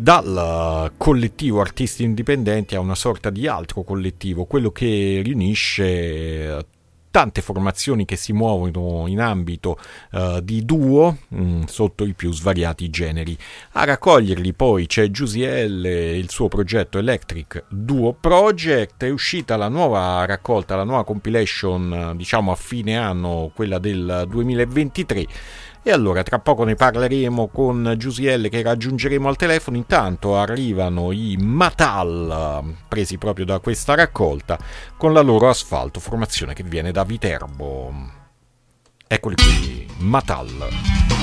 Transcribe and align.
dal 0.00 0.92
collettivo 0.96 1.60
artisti 1.60 2.04
indipendenti 2.04 2.76
a 2.76 2.80
una 2.80 2.94
sorta 2.94 3.30
di 3.30 3.48
altro 3.48 3.82
collettivo, 3.82 4.44
quello 4.44 4.70
che 4.70 5.20
riunisce 5.24 6.64
tante 7.10 7.40
formazioni 7.40 8.04
che 8.04 8.14
si 8.14 8.32
muovono 8.32 9.08
in 9.08 9.20
ambito 9.20 9.76
uh, 10.12 10.40
di 10.40 10.64
duo 10.64 11.16
mh, 11.28 11.42
mm, 11.42 11.62
sotto 11.64 12.04
i 12.04 12.12
più 12.12 12.32
svariati 12.32 12.90
generi. 12.90 13.36
A 13.72 13.84
raccoglierli 13.84 14.52
poi 14.52 14.86
c'è 14.86 15.10
Giusiel 15.10 15.84
il 15.84 16.30
suo 16.30 16.46
progetto 16.46 16.98
Electric 16.98 17.64
Duo 17.68 18.12
Project, 18.12 19.02
è 19.02 19.10
uscita 19.10 19.56
la 19.56 19.68
nuova 19.68 20.24
raccolta, 20.26 20.76
la 20.76 20.84
nuova 20.84 21.04
compilation 21.04 22.12
diciamo 22.14 22.52
a 22.52 22.56
fine 22.56 22.96
anno, 22.96 23.50
quella 23.52 23.78
del 23.78 24.26
2023 24.28 25.26
e 25.82 25.90
allora 25.90 26.22
tra 26.22 26.38
poco 26.38 26.64
ne 26.64 26.74
parleremo 26.74 27.48
con 27.48 27.94
Giusielle 27.96 28.48
che 28.48 28.62
raggiungeremo 28.62 29.28
al 29.28 29.36
telefono. 29.36 29.76
Intanto 29.76 30.36
arrivano 30.36 31.12
i 31.12 31.36
Matal, 31.40 32.74
presi 32.88 33.18
proprio 33.18 33.44
da 33.44 33.58
questa 33.60 33.94
raccolta, 33.94 34.58
con 34.96 35.12
la 35.12 35.20
loro 35.20 35.48
asfalto, 35.48 36.00
formazione 36.00 36.54
che 36.54 36.62
viene 36.62 36.92
da 36.92 37.04
Viterbo. 37.04 37.92
Eccoli 39.06 39.36
qui, 39.36 39.88
Matal. 39.98 41.17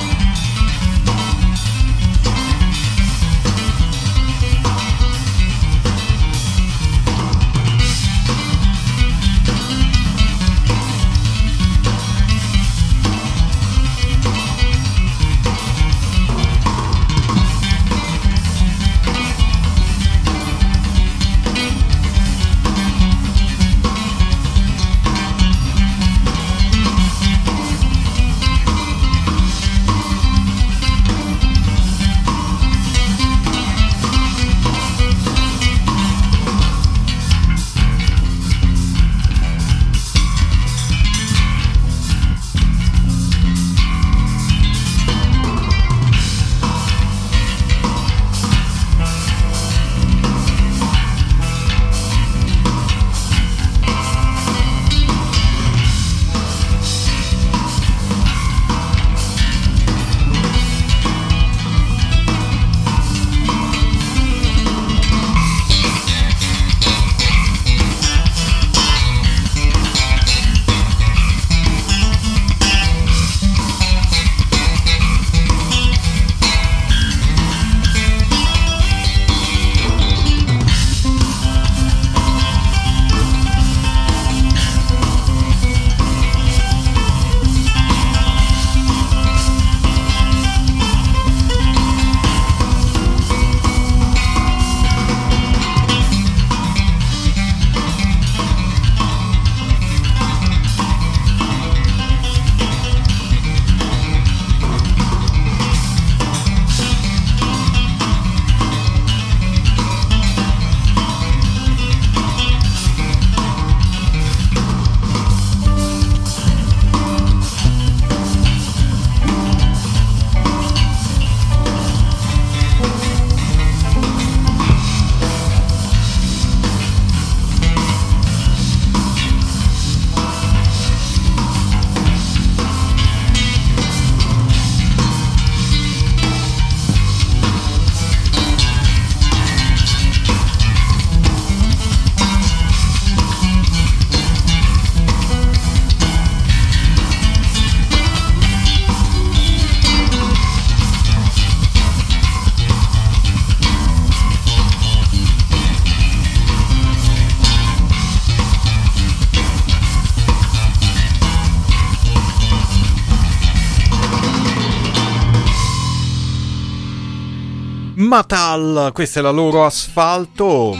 Matal, 168.05 168.91
questa 168.93 169.19
è 169.19 169.23
la 169.23 169.31
loro 169.31 169.65
asfalto. 169.65 170.77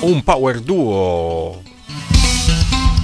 Un 0.00 0.22
power 0.24 0.60
duo 0.60 1.62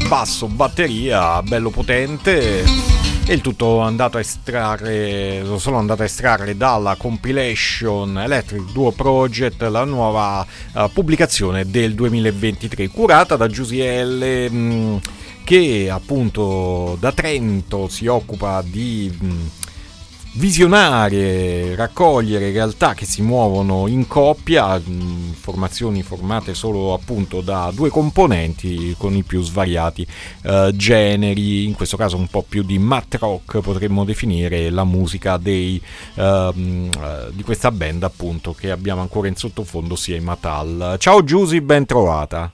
basso 0.08 0.46
batteria 0.48 1.40
bello 1.42 1.70
potente 1.70 2.64
e 3.24 3.32
il 3.32 3.40
tutto 3.40 3.78
andato 3.78 4.16
a 4.16 4.20
estrarre 4.20 5.42
lo 5.42 5.58
sono 5.58 5.78
andato 5.78 6.02
a 6.02 6.04
estrarre 6.04 6.56
dalla 6.56 6.96
compilation 6.96 8.18
Electric 8.18 8.72
Duo 8.72 8.90
Project 8.90 9.62
la 9.62 9.84
nuova 9.84 10.44
uh, 10.72 10.90
pubblicazione 10.92 11.70
del 11.70 11.94
2023 11.94 12.88
curata 12.88 13.36
da 13.36 13.46
Giusielle 13.46 14.50
mh, 14.50 14.56
mm, 14.56 14.96
che 15.44 15.88
appunto 15.90 16.96
da 16.98 17.12
Trento 17.12 17.88
si 17.88 18.06
occupa 18.06 18.62
di 18.62 19.10
visionare, 20.34 21.74
raccogliere 21.74 22.52
realtà 22.52 22.94
che 22.94 23.04
si 23.04 23.20
muovono 23.20 23.86
in 23.86 24.06
coppia, 24.06 24.80
formazioni 25.32 26.02
formate 26.02 26.54
solo 26.54 26.94
appunto 26.94 27.40
da 27.40 27.70
due 27.74 27.90
componenti 27.90 28.94
con 28.96 29.14
i 29.14 29.22
più 29.24 29.42
svariati 29.42 30.06
uh, 30.44 30.70
generi, 30.70 31.64
in 31.64 31.74
questo 31.74 31.96
caso 31.96 32.16
un 32.16 32.28
po' 32.28 32.44
più 32.48 32.62
di 32.62 32.78
mat 32.78 33.16
rock 33.16 33.60
potremmo 33.60 34.04
definire 34.04 34.70
la 34.70 34.84
musica 34.84 35.36
dei, 35.36 35.80
uh, 36.14 36.22
uh, 36.22 36.90
di 37.32 37.42
questa 37.42 37.70
band 37.70 38.02
appunto 38.02 38.54
che 38.54 38.70
abbiamo 38.70 39.02
ancora 39.02 39.28
in 39.28 39.36
sottofondo 39.36 39.96
sia 39.96 40.16
in 40.16 40.24
Matal. 40.24 40.96
Ciao 40.98 41.22
Giusy, 41.22 41.60
ben 41.60 41.84
trovata. 41.84 42.50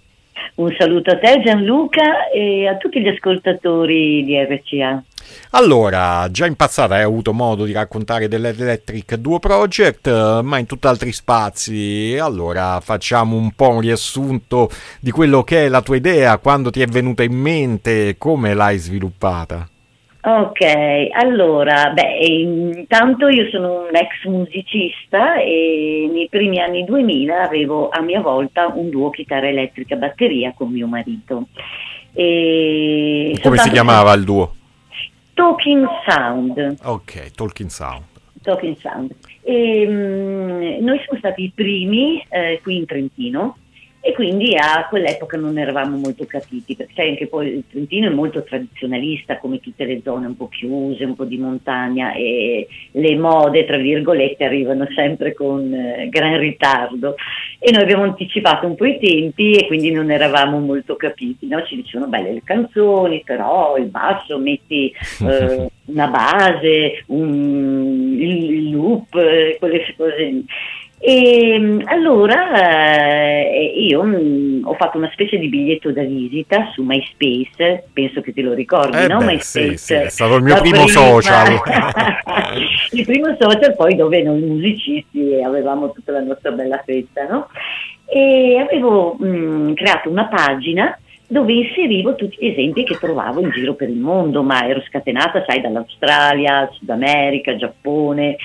Un 0.56 0.74
saluto 0.78 1.10
a 1.12 1.18
te 1.18 1.40
Gianluca 1.44 2.28
e 2.30 2.66
a 2.66 2.76
tutti 2.76 3.00
gli 3.00 3.08
ascoltatori 3.08 4.24
di 4.24 4.36
RCA. 4.36 5.02
Allora, 5.50 6.26
già 6.30 6.46
in 6.46 6.56
passato 6.56 6.94
hai 6.94 7.02
avuto 7.02 7.32
modo 7.32 7.64
di 7.64 7.72
raccontare 7.72 8.28
dell'Electric 8.28 9.16
Duo 9.16 9.38
Project, 9.38 10.40
ma 10.42 10.58
in 10.58 10.66
tutt'altri 10.66 11.12
spazi. 11.12 12.16
Allora, 12.18 12.80
facciamo 12.80 13.36
un 13.36 13.52
po' 13.52 13.70
un 13.70 13.80
riassunto 13.80 14.70
di 15.00 15.10
quello 15.10 15.44
che 15.44 15.66
è 15.66 15.68
la 15.68 15.82
tua 15.82 15.96
idea, 15.96 16.38
quando 16.38 16.70
ti 16.70 16.80
è 16.80 16.86
venuta 16.86 17.22
in 17.22 17.34
mente, 17.34 18.16
come 18.18 18.54
l'hai 18.54 18.78
sviluppata. 18.78 19.68
Ok, 20.28 20.60
allora, 21.12 21.90
beh, 21.94 22.18
intanto 22.26 23.28
io 23.28 23.48
sono 23.48 23.86
un 23.88 23.96
ex 23.96 24.26
musicista 24.26 25.36
e 25.36 26.06
nei 26.12 26.28
primi 26.28 26.60
anni 26.60 26.84
2000 26.84 27.44
avevo 27.44 27.88
a 27.88 28.02
mia 28.02 28.20
volta 28.20 28.66
un 28.66 28.90
duo 28.90 29.08
chitarra 29.08 29.48
elettrica 29.48 29.96
batteria 29.96 30.52
con 30.54 30.70
mio 30.70 30.86
marito. 30.86 31.46
E 32.12 33.38
Come 33.42 33.56
si 33.56 33.70
chiamava 33.70 34.12
il 34.12 34.24
duo? 34.24 34.54
Talking 35.32 35.86
Sound. 36.06 36.76
Ok, 36.82 37.30
Talking 37.30 37.70
Sound. 37.70 38.02
Talking 38.42 38.76
Sound. 38.76 39.14
E, 39.40 39.86
um, 39.88 40.84
noi 40.84 40.98
siamo 41.04 41.18
stati 41.20 41.44
i 41.44 41.52
primi 41.54 42.22
eh, 42.28 42.60
qui 42.62 42.76
in 42.76 42.84
Trentino 42.84 43.56
e 44.08 44.14
quindi 44.14 44.56
a 44.56 44.86
quell'epoca 44.88 45.36
non 45.36 45.58
eravamo 45.58 45.98
molto 45.98 46.24
capiti, 46.24 46.74
perché 46.74 47.02
anche 47.02 47.26
poi 47.26 47.48
il 47.48 47.64
Trentino 47.70 48.06
è 48.06 48.14
molto 48.14 48.42
tradizionalista, 48.42 49.36
come 49.36 49.60
tutte 49.60 49.84
le 49.84 50.00
zone 50.02 50.28
un 50.28 50.34
po' 50.34 50.48
chiuse, 50.48 51.04
un 51.04 51.14
po' 51.14 51.26
di 51.26 51.36
montagna 51.36 52.14
e 52.14 52.66
le 52.92 53.16
mode, 53.16 53.66
tra 53.66 53.76
virgolette, 53.76 54.44
arrivano 54.44 54.88
sempre 54.94 55.34
con 55.34 55.74
eh, 55.74 56.08
gran 56.08 56.38
ritardo 56.38 57.16
e 57.58 57.70
noi 57.70 57.82
abbiamo 57.82 58.04
anticipato 58.04 58.66
un 58.66 58.76
po' 58.76 58.86
i 58.86 58.98
tempi 58.98 59.52
e 59.52 59.66
quindi 59.66 59.90
non 59.90 60.10
eravamo 60.10 60.58
molto 60.58 60.96
capiti, 60.96 61.46
no? 61.46 61.62
ci 61.64 61.76
dicevano 61.76 62.08
belle 62.08 62.32
le 62.32 62.42
canzoni, 62.42 63.22
però 63.26 63.76
il 63.76 63.88
basso 63.88 64.38
metti 64.38 64.90
eh, 65.20 65.70
una 65.84 66.08
base, 66.08 67.02
un, 67.08 68.16
il, 68.18 68.70
loop, 68.70 69.14
eh, 69.16 69.56
quelle 69.58 69.94
cose 69.96 70.24
lì. 70.24 70.44
E 71.00 71.80
allora 71.84 73.44
eh, 73.44 73.72
io 73.76 74.02
mm, 74.02 74.64
ho 74.64 74.74
fatto 74.74 74.98
una 74.98 75.08
specie 75.12 75.38
di 75.38 75.48
biglietto 75.48 75.92
da 75.92 76.02
visita 76.02 76.70
su 76.72 76.82
MySpace, 76.82 77.84
penso 77.92 78.20
che 78.20 78.32
te 78.32 78.42
lo 78.42 78.52
ricordi, 78.52 78.96
eh 78.96 79.06
no? 79.06 79.18
Beh, 79.18 79.24
MySpace, 79.26 79.76
sì, 79.76 79.76
sì, 79.76 79.94
è 79.94 80.08
stato 80.08 80.36
il 80.36 80.42
mio 80.42 80.60
primo 80.60 80.84
prima... 80.84 80.88
social. 80.88 81.60
il 82.90 83.04
primo 83.04 83.36
social 83.38 83.76
poi 83.76 83.94
dove 83.94 84.22
noi 84.24 84.40
musicisti 84.40 85.40
avevamo 85.40 85.92
tutta 85.92 86.12
la 86.12 86.20
nostra 86.20 86.50
bella 86.50 86.82
festa, 86.84 87.26
no? 87.28 87.48
E 88.06 88.58
avevo 88.58 89.14
mh, 89.20 89.26
mm, 89.26 89.72
creato 89.74 90.10
una 90.10 90.26
pagina 90.26 90.98
dove 91.28 91.52
inserivo 91.52 92.16
tutti 92.16 92.38
gli 92.40 92.48
esempi 92.48 92.82
che 92.82 92.96
trovavo 92.96 93.40
in 93.40 93.50
giro 93.50 93.74
per 93.74 93.88
il 93.88 93.98
mondo, 93.98 94.42
ma 94.42 94.66
ero 94.66 94.80
scatenata, 94.80 95.44
sai, 95.46 95.60
dall'Australia, 95.60 96.68
Sud 96.72 96.88
America, 96.88 97.54
Giappone 97.54 98.36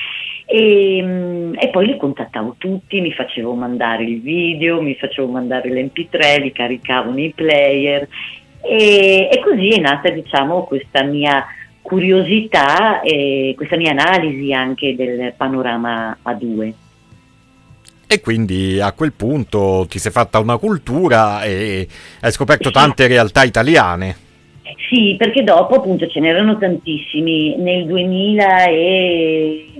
e, 0.46 1.02
mm, 1.02 1.54
e, 1.58 1.70
poi 1.70 1.88
li 1.88 1.98
contattavo 1.98 2.56
tutti, 2.58 3.02
mi 3.02 3.12
facevo 3.12 3.54
mandare 3.54 4.04
il 4.04 4.22
video, 4.22 4.82
mi 4.82 4.96
facevo 4.96 5.28
mandare 5.28 5.70
l'MP3, 5.70 6.42
li 6.42 6.52
caricavo 6.52 7.12
nei 7.12 7.32
player 7.32 8.08
e, 8.62 9.30
e 9.32 9.42
così 9.44 9.70
è 9.70 9.80
nata 9.80 10.10
diciamo 10.10 10.64
questa 10.64 11.04
mia 11.04 11.46
curiosità 11.82 13.02
e 13.02 13.54
questa 13.56 13.76
mia 13.76 13.92
analisi 13.92 14.54
anche 14.54 14.96
del 14.96 15.34
panorama 15.36 16.18
A2. 16.24 16.74
E 18.08 18.22
quindi 18.22 18.80
a 18.80 18.92
quel 18.92 19.12
punto 19.12 19.86
ti 19.90 19.98
sei 19.98 20.12
fatta 20.12 20.40
una 20.40 20.58
cultura 20.58 21.44
e 21.44 21.88
hai 22.22 22.32
scoperto 22.32 22.70
tante 22.70 23.08
realtà 23.08 23.44
italiane. 23.44 24.23
Sì, 24.90 25.16
perché 25.18 25.44
dopo 25.44 25.76
appunto 25.76 26.08
ce 26.08 26.20
n'erano 26.20 26.58
tantissimi. 26.58 27.56
Nel 27.58 27.86
2000 27.86 28.66
e 28.68 29.74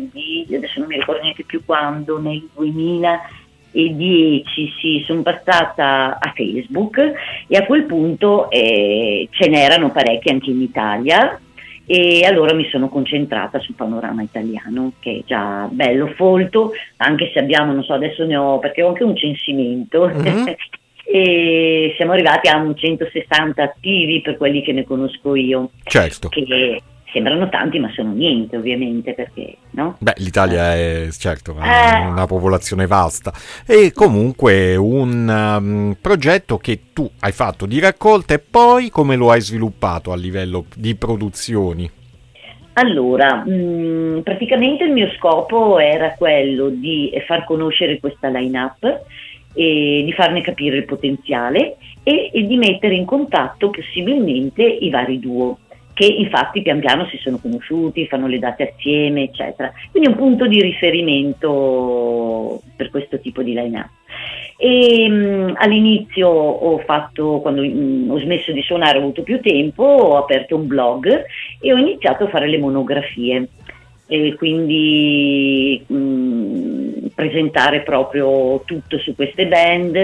adesso 0.56 0.80
non 0.80 0.88
mi 0.88 0.98
ricordo 0.98 1.22
neanche 1.22 1.44
più 1.44 1.64
quando, 1.66 2.20
nel 2.20 2.48
2010 2.54 4.74
sì, 4.80 5.04
sono 5.06 5.22
passata 5.22 6.18
a 6.20 6.32
Facebook 6.36 7.14
e 7.48 7.58
a 7.58 7.66
quel 7.66 7.84
punto 7.84 8.50
eh, 8.50 9.28
ce 9.32 9.48
n'erano 9.48 9.92
parecchi 9.92 10.30
anche 10.30 10.50
in 10.50 10.62
Italia 10.62 11.40
e 11.86 12.26
allora 12.26 12.54
mi 12.54 12.66
sono 12.70 12.88
concentrata 12.88 13.60
sul 13.60 13.76
panorama 13.76 14.22
italiano 14.22 14.94
che 15.00 15.20
è 15.20 15.24
già 15.26 15.68
bello 15.70 16.08
folto 16.16 16.72
anche 16.98 17.30
se 17.34 17.40
abbiamo 17.40 17.74
non 17.74 17.84
so 17.84 17.94
adesso 17.94 18.24
ne 18.24 18.38
ho 18.38 18.58
perché 18.60 18.84
ho 18.84 18.88
anche 18.88 19.04
un 19.04 19.18
censimento 19.18 20.08
mm-hmm. 20.08 20.46
e 21.04 21.94
siamo 21.98 22.14
arrivati 22.14 22.48
a 22.48 22.58
un 22.58 22.76
160 22.76 23.62
attivi 23.62 24.22
per 24.22 24.38
quelli 24.38 24.64
che 24.64 24.72
ne 24.72 24.84
conosco 24.84 25.36
io 25.36 25.70
certo 25.84 26.30
che 26.30 26.82
sembrano 27.12 27.48
tanti 27.50 27.78
ma 27.78 27.92
sono 27.94 28.12
niente 28.12 28.58
ovviamente 28.58 29.14
perché 29.14 29.56
no? 29.72 29.98
Beh 30.00 30.16
l'Italia 30.18 30.74
è 30.74 31.08
certo 31.12 31.52
eh. 31.52 32.06
una 32.06 32.26
popolazione 32.26 32.88
vasta 32.88 33.32
e 33.66 33.92
comunque 33.94 34.76
un 34.76 35.28
um, 35.28 35.96
progetto 36.02 36.58
che 36.58 36.80
tu 36.92 37.10
hai 37.20 37.32
fatto 37.32 37.66
di 37.66 37.80
raccolta 37.80 38.34
e 38.34 38.40
poi 38.40 38.90
come 38.90 39.16
lo 39.16 39.30
hai 39.30 39.42
sviluppato 39.42 40.12
a 40.12 40.16
livello 40.16 40.66
di 40.76 40.96
produzioni? 40.96 41.90
Allora, 42.76 43.44
mh, 43.46 43.52
mm, 43.52 44.20
praticamente 44.22 44.84
il 44.86 44.92
mio 44.92 45.12
scopo 45.18 45.78
era 45.78 46.14
quello 46.14 46.70
di 46.70 47.12
far 47.28 47.46
conoscere 47.46 48.00
questa 48.00 48.30
line-up 48.30 49.02
e 49.54 50.02
di 50.04 50.12
farne 50.14 50.42
capire 50.42 50.78
il 50.78 50.86
potenziale 50.86 51.78
e, 52.04 52.32
e 52.34 52.46
di 52.46 52.58
mettere 52.58 52.96
in 52.96 53.06
contatto 53.06 53.70
possibilmente 53.70 54.64
i 54.64 54.90
vari 54.90 55.20
duo 55.20 55.58
che 55.94 56.06
infatti 56.06 56.62
pian 56.62 56.80
piano 56.80 57.06
si 57.08 57.18
sono 57.18 57.38
conosciuti, 57.38 58.08
fanno 58.08 58.28
le 58.28 58.40
date 58.40 58.74
assieme, 58.74 59.24
eccetera. 59.24 59.72
Quindi 59.92 60.10
un 60.10 60.16
punto 60.16 60.48
di 60.48 60.62
riferimento 60.62 62.62
per 62.76 62.90
questo 62.90 63.20
tipo 63.20 63.44
di 63.44 63.54
line-up. 63.54 63.90
E, 64.58 65.08
mh, 65.08 65.54
all'inizio 65.58 66.28
ho 66.28 66.80
fatto, 66.80 67.40
quando 67.42 67.62
mh, 67.62 68.10
ho 68.10 68.20
smesso 68.20 68.52
di 68.52 68.64
suonare, 68.64 68.98
ho 68.98 69.02
avuto 69.02 69.22
più 69.22 69.40
tempo, 69.40 69.84
ho 69.84 70.18
aperto 70.18 70.56
un 70.56 70.68
blog 70.68 71.26
e 71.60 71.72
ho 71.72 71.78
iniziato 71.78 72.26
a 72.26 72.30
fare 72.30 72.48
le 72.48 72.58
monografie. 72.58 73.48
E 74.06 74.36
quindi 74.36 75.82
mh, 75.88 77.08
presentare 77.16 77.82
proprio 77.82 78.62
tutto 78.66 78.98
su 79.00 79.16
queste 79.16 79.48
band, 79.48 79.96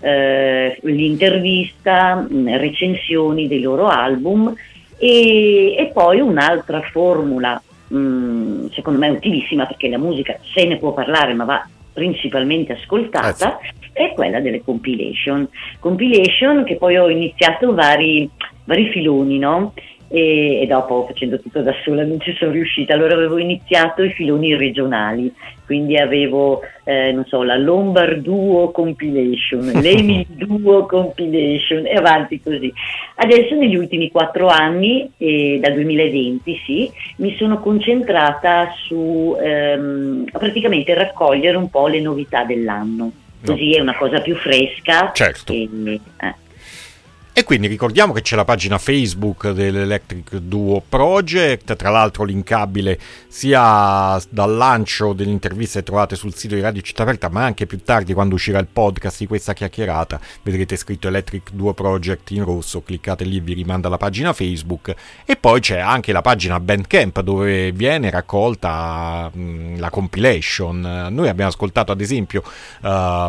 eh, 0.00 0.78
l'intervista, 0.82 2.26
recensioni 2.28 3.46
dei 3.46 3.60
loro 3.60 3.86
album 3.86 4.52
e, 4.98 5.76
e 5.76 5.90
poi 5.92 6.20
un'altra 6.20 6.80
formula, 6.82 7.62
mh, 7.88 8.70
secondo 8.72 8.98
me 8.98 9.08
utilissima 9.10 9.66
perché 9.66 9.88
la 9.88 9.98
musica 9.98 10.36
se 10.52 10.66
ne 10.66 10.76
può 10.76 10.92
parlare 10.92 11.32
ma 11.32 11.44
va 11.44 11.68
principalmente 11.92 12.72
ascoltata, 12.72 13.58
eh 13.60 13.82
è 13.94 14.12
quella 14.12 14.40
delle 14.40 14.62
compilation. 14.62 15.48
Compilation 15.78 16.64
che 16.64 16.76
poi 16.76 16.98
ho 16.98 17.08
iniziato 17.08 17.72
vari, 17.72 18.28
vari 18.64 18.90
filoni, 18.90 19.38
no? 19.38 19.72
E, 20.14 20.60
e, 20.62 20.66
dopo 20.68 21.04
facendo 21.06 21.40
tutto 21.40 21.60
da 21.60 21.74
sola 21.82 22.04
non 22.04 22.20
ci 22.20 22.32
sono 22.38 22.52
riuscita. 22.52 22.94
Allora 22.94 23.14
avevo 23.14 23.36
iniziato 23.38 24.04
i 24.04 24.12
filoni 24.12 24.54
regionali, 24.54 25.34
quindi 25.66 25.96
avevo, 25.98 26.60
eh, 26.84 27.10
non 27.10 27.24
so, 27.24 27.42
la 27.42 27.56
Lombard 27.56 28.20
Duo 28.20 28.70
Compilation, 28.70 29.72
l'Emi 29.82 30.24
Duo 30.28 30.86
Compilation 30.86 31.84
e 31.86 31.94
avanti 31.96 32.40
così. 32.40 32.72
Adesso 33.16 33.56
negli 33.56 33.74
ultimi 33.74 34.08
quattro 34.12 34.46
anni, 34.46 35.10
eh, 35.16 35.58
dal 35.60 35.74
2020 35.74 36.60
sì, 36.64 36.90
mi 37.16 37.34
sono 37.36 37.58
concentrata 37.58 38.72
su 38.86 39.36
ehm, 39.36 40.26
praticamente 40.30 40.94
raccogliere 40.94 41.56
un 41.56 41.68
po' 41.68 41.88
le 41.88 42.00
novità 42.00 42.44
dell'anno. 42.44 43.10
Così 43.44 43.70
no. 43.70 43.76
è 43.76 43.80
una 43.80 43.96
cosa 43.96 44.20
più 44.20 44.36
fresca. 44.36 45.10
Certo. 45.12 45.52
E, 45.52 45.68
eh. 46.20 46.42
E 47.36 47.42
quindi 47.42 47.66
ricordiamo 47.66 48.12
che 48.12 48.22
c'è 48.22 48.36
la 48.36 48.44
pagina 48.44 48.78
Facebook 48.78 49.50
dell'Electric 49.50 50.36
Duo 50.36 50.80
Project, 50.88 51.74
tra 51.74 51.90
l'altro 51.90 52.22
linkabile 52.22 52.96
sia 53.26 54.22
dal 54.28 54.54
lancio 54.54 55.12
delle 55.14 55.32
interviste 55.32 55.82
trovate 55.82 56.14
sul 56.14 56.32
sito 56.32 56.54
di 56.54 56.60
Radio 56.60 56.80
Città 56.80 57.02
Aperta, 57.02 57.28
ma 57.28 57.42
anche 57.42 57.66
più 57.66 57.82
tardi 57.82 58.14
quando 58.14 58.36
uscirà 58.36 58.60
il 58.60 58.68
podcast 58.72 59.18
di 59.18 59.26
questa 59.26 59.52
chiacchierata, 59.52 60.20
vedrete 60.44 60.76
scritto 60.76 61.08
Electric 61.08 61.50
Duo 61.50 61.74
Project 61.74 62.30
in 62.30 62.44
rosso, 62.44 62.82
cliccate 62.82 63.24
lì 63.24 63.38
e 63.38 63.40
vi 63.40 63.54
rimanda 63.54 63.88
alla 63.88 63.96
pagina 63.96 64.32
Facebook 64.32 64.94
e 65.24 65.34
poi 65.34 65.58
c'è 65.58 65.80
anche 65.80 66.12
la 66.12 66.22
pagina 66.22 66.60
Bandcamp 66.60 67.20
dove 67.20 67.72
viene 67.72 68.10
raccolta 68.10 69.28
mh, 69.34 69.80
la 69.80 69.90
compilation. 69.90 71.08
Noi 71.10 71.28
abbiamo 71.28 71.50
ascoltato 71.50 71.90
ad 71.90 72.00
esempio 72.00 72.44
uh, 72.82 73.28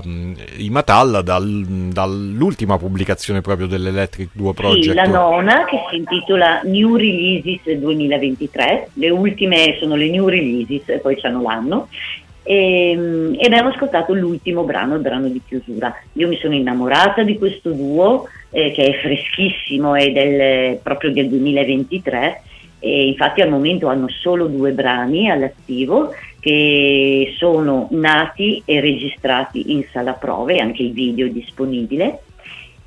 i 0.58 0.70
Matal 0.70 1.22
dal, 1.24 1.66
dall'ultima 1.92 2.78
pubblicazione 2.78 3.42
proprio 3.42 3.66
delle 3.66 3.94
Electric 3.96 4.30
Duo 4.34 4.54
Project. 4.54 4.90
Sì, 4.90 4.94
la 4.94 5.06
nona 5.06 5.66
che 5.66 5.78
si 5.90 5.98
intitola 5.98 6.62
New 6.64 6.96
Releases 6.96 7.78
2023, 7.78 8.90
le 8.94 9.10
ultime 9.10 9.78
sono 9.80 9.96
le 9.96 10.10
New 10.10 10.28
Releases 10.28 10.88
e 10.90 11.00
poi 11.00 11.20
c'hanno 11.20 11.42
l'anno. 11.42 11.88
E, 12.44 12.92
ehm, 12.92 13.36
e, 13.40 13.46
abbiamo 13.46 13.70
ascoltato 13.70 14.14
l'ultimo 14.14 14.64
brano, 14.64 14.96
il 14.96 15.02
brano 15.02 15.28
di 15.28 15.42
chiusura. 15.46 15.94
Io 16.14 16.28
mi 16.28 16.38
sono 16.38 16.54
innamorata 16.54 17.24
di 17.24 17.38
questo 17.38 17.72
duo 17.72 18.28
eh, 18.52 18.72
che 18.72 18.86
è 18.86 19.00
freschissimo, 19.00 19.96
è 19.96 20.12
del, 20.12 20.78
proprio 20.84 21.12
del 21.12 21.28
2023 21.30 22.42
e 22.80 23.08
infatti 23.08 23.42
al 23.42 23.50
momento 23.50 23.88
hanno 23.88 24.08
solo 24.10 24.46
due 24.46 24.72
brani 24.72 25.32
all'attivo 25.32 26.14
che 26.40 27.34
sono 27.38 27.88
nati 27.92 28.62
e 28.64 28.80
registrati 28.80 29.72
in 29.72 29.84
sala 29.92 30.14
prove, 30.14 30.60
anche 30.60 30.84
il 30.84 30.92
video 30.92 31.26
è 31.26 31.32
disponibile 31.32 32.20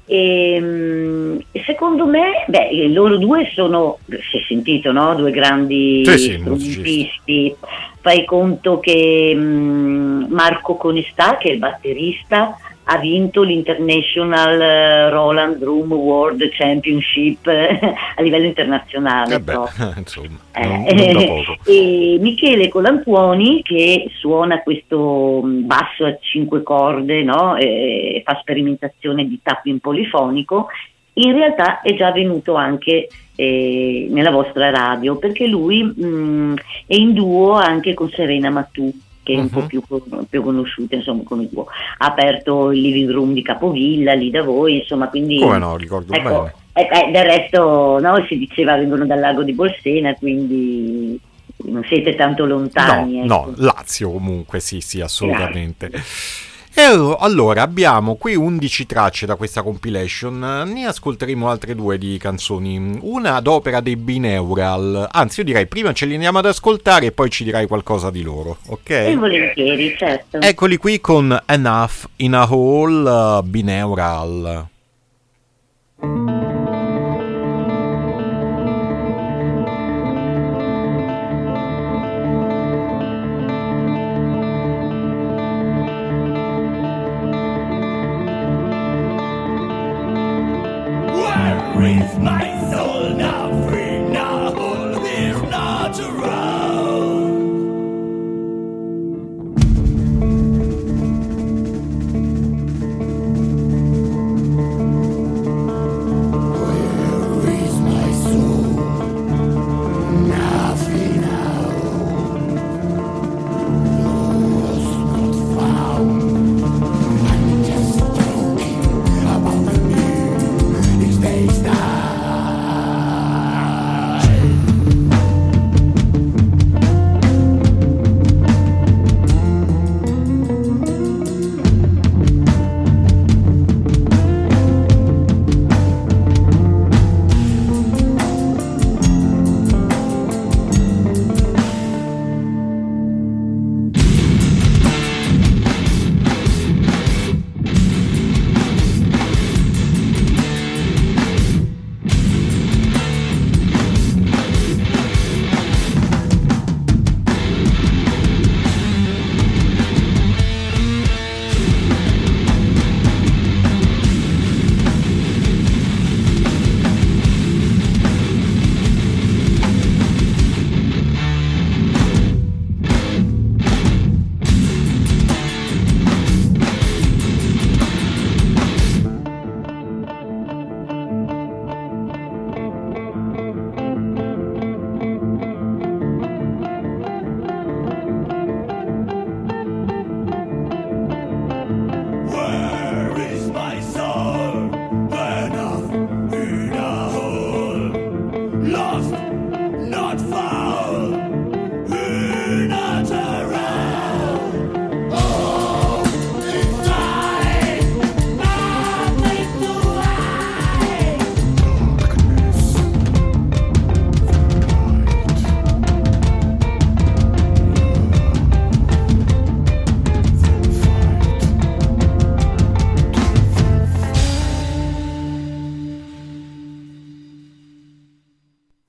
e, 0.08 0.54
ehm, 0.54 1.42
secondo 1.66 2.06
me, 2.06 2.44
beh, 2.46 2.88
loro 2.88 3.18
due 3.18 3.50
sono, 3.52 3.98
si 4.06 4.38
è 4.38 4.40
sentito, 4.48 4.90
no? 4.90 5.14
due 5.14 5.30
grandi 5.30 6.02
sì, 6.06 6.16
sì, 6.16 6.32
strumentisti. 6.38 7.54
Fai 8.00 8.24
conto 8.24 8.80
che 8.80 9.34
um, 9.36 10.26
Marco 10.30 10.76
Conestà, 10.76 11.36
che 11.36 11.50
è 11.50 11.52
il 11.52 11.58
batterista, 11.58 12.56
ha 12.90 12.96
vinto 12.98 13.42
l'International 13.42 14.60
eh, 14.60 15.10
Roland 15.10 15.62
Room 15.62 15.92
World 15.92 16.48
Championship 16.50 17.46
a 17.48 18.22
livello 18.22 18.46
internazionale. 18.46 19.34
Eh 19.34 19.40
beh, 19.40 19.58
insomma, 19.96 20.38
eh, 20.54 21.12
non, 21.12 21.22
non 21.22 21.56
e 21.66 22.16
Michele 22.18 22.68
Colantuoni 22.68 23.62
che 23.62 24.10
suona 24.18 24.62
questo 24.62 25.42
mm, 25.44 25.66
basso 25.66 26.06
a 26.06 26.16
cinque 26.20 26.62
corde, 26.62 27.22
no? 27.22 27.56
e 27.56 28.22
fa 28.24 28.38
sperimentazione 28.40 29.26
di 29.26 29.38
tapping 29.42 29.80
polifonico, 29.80 30.68
in 31.14 31.32
realtà 31.32 31.82
è 31.82 31.94
già 31.94 32.10
venuto 32.10 32.54
anche 32.54 33.08
eh, 33.34 34.06
nella 34.10 34.30
vostra 34.30 34.70
radio 34.70 35.16
perché 35.16 35.46
lui 35.46 35.82
mh, 35.82 36.06
mm, 36.06 36.54
è 36.86 36.94
in 36.94 37.12
duo 37.12 37.52
anche 37.52 37.92
con 37.92 38.08
Serena 38.08 38.48
Mattu 38.48 38.90
che 39.28 39.34
è 39.34 39.36
un 39.36 39.42
uh-huh. 39.42 39.50
po' 39.50 39.60
mhm. 39.60 39.66
più, 39.66 39.82
più, 40.30 40.42
conosciuta 40.42 40.94
insomma 40.94 41.22
come 41.22 41.48
duo 41.50 41.66
ha 41.98 42.06
aperto 42.06 42.72
il 42.72 42.80
living 42.80 43.10
room 43.10 43.34
di 43.34 43.42
Capovilla 43.42 44.14
lì 44.14 44.30
da 44.30 44.42
voi 44.42 44.78
insomma 44.78 45.08
quindi 45.08 45.38
come 45.38 45.58
no 45.58 45.76
ricordo 45.76 46.14
ecco, 46.14 46.28
bene 46.28 46.54
eh, 46.72 47.10
del 47.10 47.24
resto 47.24 47.98
no, 48.00 48.24
si 48.26 48.38
diceva 48.38 48.76
vengono 48.76 49.04
dal 49.04 49.20
lago 49.20 49.42
di 49.42 49.52
Bolsena 49.52 50.14
quindi 50.14 51.20
non 51.64 51.84
siete 51.84 52.14
tanto 52.14 52.46
lontani 52.46 53.18
no, 53.18 53.24
ecco. 53.24 53.50
no 53.50 53.54
Lazio 53.56 54.10
comunque 54.10 54.60
sì 54.60 54.80
sì 54.80 55.00
assolutamente 55.02 55.88
Grazie. 55.88 56.47
E 56.74 56.82
allora 57.18 57.62
abbiamo 57.62 58.14
qui 58.16 58.36
11 58.36 58.86
tracce 58.86 59.26
da 59.26 59.34
questa 59.34 59.62
compilation, 59.62 60.38
ne 60.66 60.86
ascolteremo 60.86 61.48
altre 61.48 61.74
due 61.74 61.98
di 61.98 62.16
canzoni, 62.18 62.98
una 63.00 63.34
ad 63.34 63.46
opera 63.46 63.80
dei 63.80 63.96
Bineural, 63.96 65.08
anzi 65.10 65.40
io 65.40 65.46
direi 65.46 65.66
prima 65.66 65.92
ce 65.92 66.06
li 66.06 66.14
andiamo 66.14 66.38
ad 66.38 66.46
ascoltare 66.46 67.06
e 67.06 67.12
poi 67.12 67.30
ci 67.30 67.42
dirai 67.44 67.66
qualcosa 67.66 68.10
di 68.10 68.22
loro, 68.22 68.58
ok? 68.68 68.90
E 68.90 69.16
volentieri, 69.16 69.96
certo. 69.96 70.40
Eccoli 70.40 70.76
qui 70.76 71.00
con 71.00 71.36
Enough 71.46 72.04
in 72.16 72.34
a 72.34 72.46
Hole 72.52 73.10
uh, 73.10 73.42
Bineural. 73.42 74.68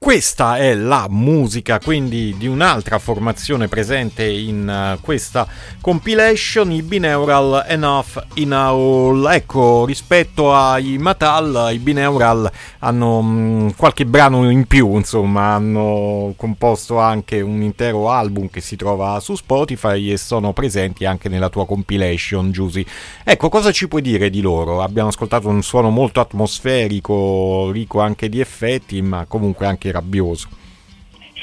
Questa 0.09 0.57
è 0.57 0.73
la 0.73 1.05
musica 1.07 1.77
quindi 1.79 2.33
di 2.35 2.47
un'altra 2.47 2.97
formazione 2.97 3.67
presente 3.67 4.25
in 4.25 4.95
uh, 4.97 4.99
questa 5.01 5.47
compilation, 5.79 6.71
i 6.71 6.81
Bineural 6.81 7.65
Enough 7.67 8.23
in 8.33 8.51
All. 8.53 9.27
Ecco, 9.31 9.85
rispetto 9.85 10.51
ai 10.51 10.97
Matal, 10.97 11.69
i 11.73 11.77
Bineural 11.77 12.51
hanno 12.79 13.21
mm, 13.21 13.69
qualche 13.77 14.07
brano 14.07 14.49
in 14.49 14.65
più, 14.65 14.95
insomma, 14.95 15.53
hanno 15.53 16.33
composto 16.35 16.97
anche 16.97 17.41
un 17.41 17.61
intero 17.61 18.09
album 18.09 18.49
che 18.49 18.61
si 18.61 18.75
trova 18.75 19.19
su 19.19 19.35
Spotify 19.35 20.11
e 20.11 20.17
sono 20.17 20.53
presenti 20.53 21.05
anche 21.05 21.29
nella 21.29 21.49
tua 21.49 21.67
compilation, 21.67 22.51
Giusy. 22.51 22.83
Ecco, 23.23 23.47
cosa 23.49 23.71
ci 23.71 23.87
puoi 23.87 24.01
dire 24.01 24.31
di 24.31 24.41
loro? 24.41 24.81
Abbiamo 24.81 25.09
ascoltato 25.09 25.49
un 25.49 25.61
suono 25.61 25.91
molto 25.91 26.19
atmosferico, 26.19 27.69
ricco 27.71 27.99
anche 27.99 28.27
di 28.27 28.39
effetti, 28.39 29.03
ma 29.03 29.25
comunque 29.27 29.67
anche 29.67 29.91
rabbioso. 29.99 30.49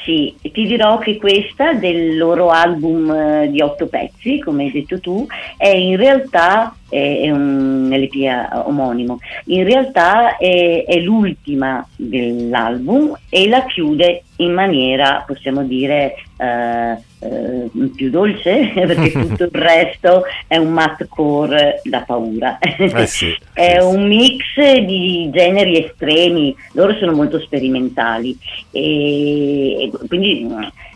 Sì, 0.07 0.33
ti 0.41 0.67
dirò 0.67 0.99
che 0.99 1.17
questa 1.17 1.73
del 1.73 2.17
loro 2.17 2.51
album 2.51 3.11
eh, 3.11 3.51
di 3.51 3.61
otto 3.61 3.89
pezzi, 3.89 4.39
come 4.39 4.65
hai 4.65 4.71
detto 4.71 5.01
tu, 5.01 5.27
è 5.57 5.67
in 5.67 5.97
realtà 5.97 6.77
è 6.89 7.29
un 7.29 7.91
LP 7.91 8.67
omonimo, 8.67 9.19
in 9.47 9.65
realtà 9.65 10.37
è, 10.37 10.85
è 10.87 11.01
l'ultima 11.01 11.85
dell'album 11.97 13.19
e 13.29 13.49
la 13.49 13.65
chiude 13.65 14.23
in 14.37 14.53
maniera, 14.53 15.25
possiamo 15.27 15.65
dire, 15.65 16.15
eh, 16.37 16.97
eh, 17.19 17.71
più 17.95 18.11
dolce 18.11 18.73
perché 18.75 19.13
tutto 19.13 19.45
il 19.45 19.51
resto 19.53 20.25
è 20.47 20.57
un 20.57 20.73
mathcore 20.73 21.81
da 21.85 22.03
paura. 22.03 22.59
Eh 22.97 23.07
sì, 23.07 23.37
è 23.53 23.79
sì, 23.81 23.87
un 23.87 24.07
mix 24.07 24.45
di 24.85 25.29
generi 25.33 25.85
estremi, 25.85 26.55
loro 26.73 26.95
sono 26.95 27.13
molto 27.13 27.41
sperimentali 27.41 28.37
e, 28.71 29.83
e 29.85 29.91
quindi 30.09 30.47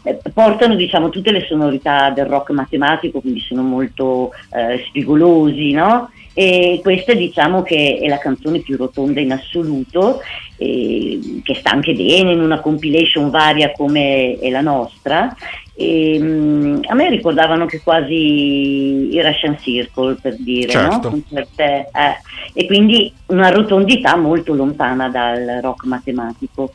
eh, 0.04 0.18
portano 0.32 0.74
diciamo, 0.76 1.08
tutte 1.08 1.32
le 1.32 1.44
sonorità 1.46 2.10
del 2.10 2.26
rock 2.26 2.50
matematico, 2.50 3.20
quindi 3.20 3.40
sono 3.40 3.62
molto 3.62 4.30
eh, 4.52 4.84
spigolosi, 4.86 5.72
no? 5.72 6.10
E 6.32 6.78
questa 6.82 7.12
diciamo 7.12 7.62
che 7.62 7.98
è 8.00 8.08
la 8.08 8.18
canzone 8.18 8.60
più 8.60 8.76
rotonda 8.76 9.20
in 9.20 9.32
assoluto, 9.32 10.20
eh, 10.56 11.40
che 11.42 11.54
sta 11.54 11.70
anche 11.70 11.92
bene 11.92 12.32
in 12.32 12.40
una 12.40 12.60
compilation 12.60 13.30
varia 13.30 13.72
come 13.72 14.38
è 14.38 14.48
la 14.48 14.60
nostra. 14.60 15.34
E, 15.74 16.18
um, 16.20 16.80
a 16.86 16.94
me 16.94 17.08
ricordavano 17.08 17.64
che 17.64 17.80
quasi 17.80 19.14
i 19.14 19.20
Russian 19.22 19.58
Circle 19.58 20.18
per 20.20 20.36
dire, 20.36 20.68
certo. 20.68 21.10
no? 21.10 21.22
Certe, 21.28 21.88
eh, 21.92 22.20
e 22.52 22.66
quindi 22.66 23.12
una 23.26 23.48
rotondità 23.48 24.14
molto 24.16 24.54
lontana 24.54 25.08
dal 25.08 25.58
rock 25.62 25.84
matematico. 25.84 26.72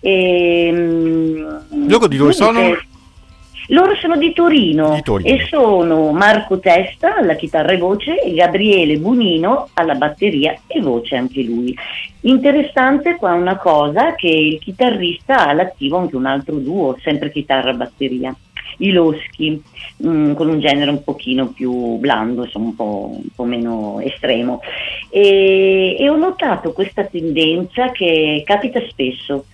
E, 0.00 0.70
um, 0.72 1.88
Loro 1.88 2.08
di 2.08 2.16
dove 2.16 2.32
sono? 2.32 2.60
Che, 2.60 2.87
loro 3.68 3.94
sono 3.96 4.16
di 4.16 4.32
Torino, 4.32 4.94
di 4.94 5.02
Torino, 5.02 5.28
e 5.28 5.46
sono 5.46 6.12
Marco 6.12 6.58
Testa 6.58 7.16
alla 7.16 7.34
chitarra 7.34 7.72
e 7.72 7.76
voce 7.76 8.22
e 8.22 8.32
Gabriele 8.32 8.96
Bunino 8.96 9.68
alla 9.74 9.94
batteria 9.94 10.58
e 10.66 10.80
voce 10.80 11.16
anche 11.16 11.42
lui. 11.42 11.76
Interessante 12.22 13.16
qua 13.16 13.34
una 13.34 13.56
cosa 13.58 14.14
che 14.14 14.28
il 14.28 14.58
chitarrista 14.58 15.40
ha 15.40 15.48
all'attivo 15.48 15.98
anche 15.98 16.16
un 16.16 16.24
altro 16.24 16.56
duo, 16.56 16.96
sempre 17.02 17.30
chitarra 17.30 17.70
e 17.70 17.74
batteria. 17.74 18.34
I 18.78 18.90
Loschi, 18.92 19.62
mh, 19.96 20.08
mm, 20.08 20.32
con 20.34 20.48
un 20.48 20.60
genere 20.60 20.90
un 20.90 21.02
pochino 21.02 21.48
più 21.48 21.96
blando, 21.96 22.44
insomma 22.44 22.66
un 22.66 22.74
po', 22.74 23.10
un 23.12 23.28
po 23.34 23.44
meno 23.44 24.00
estremo. 24.00 24.60
E, 25.10 25.96
e 25.98 26.08
ho 26.08 26.16
notato 26.16 26.72
questa 26.72 27.04
tendenza 27.04 27.90
che 27.90 28.42
capita 28.46 28.80
spesso 28.88 29.44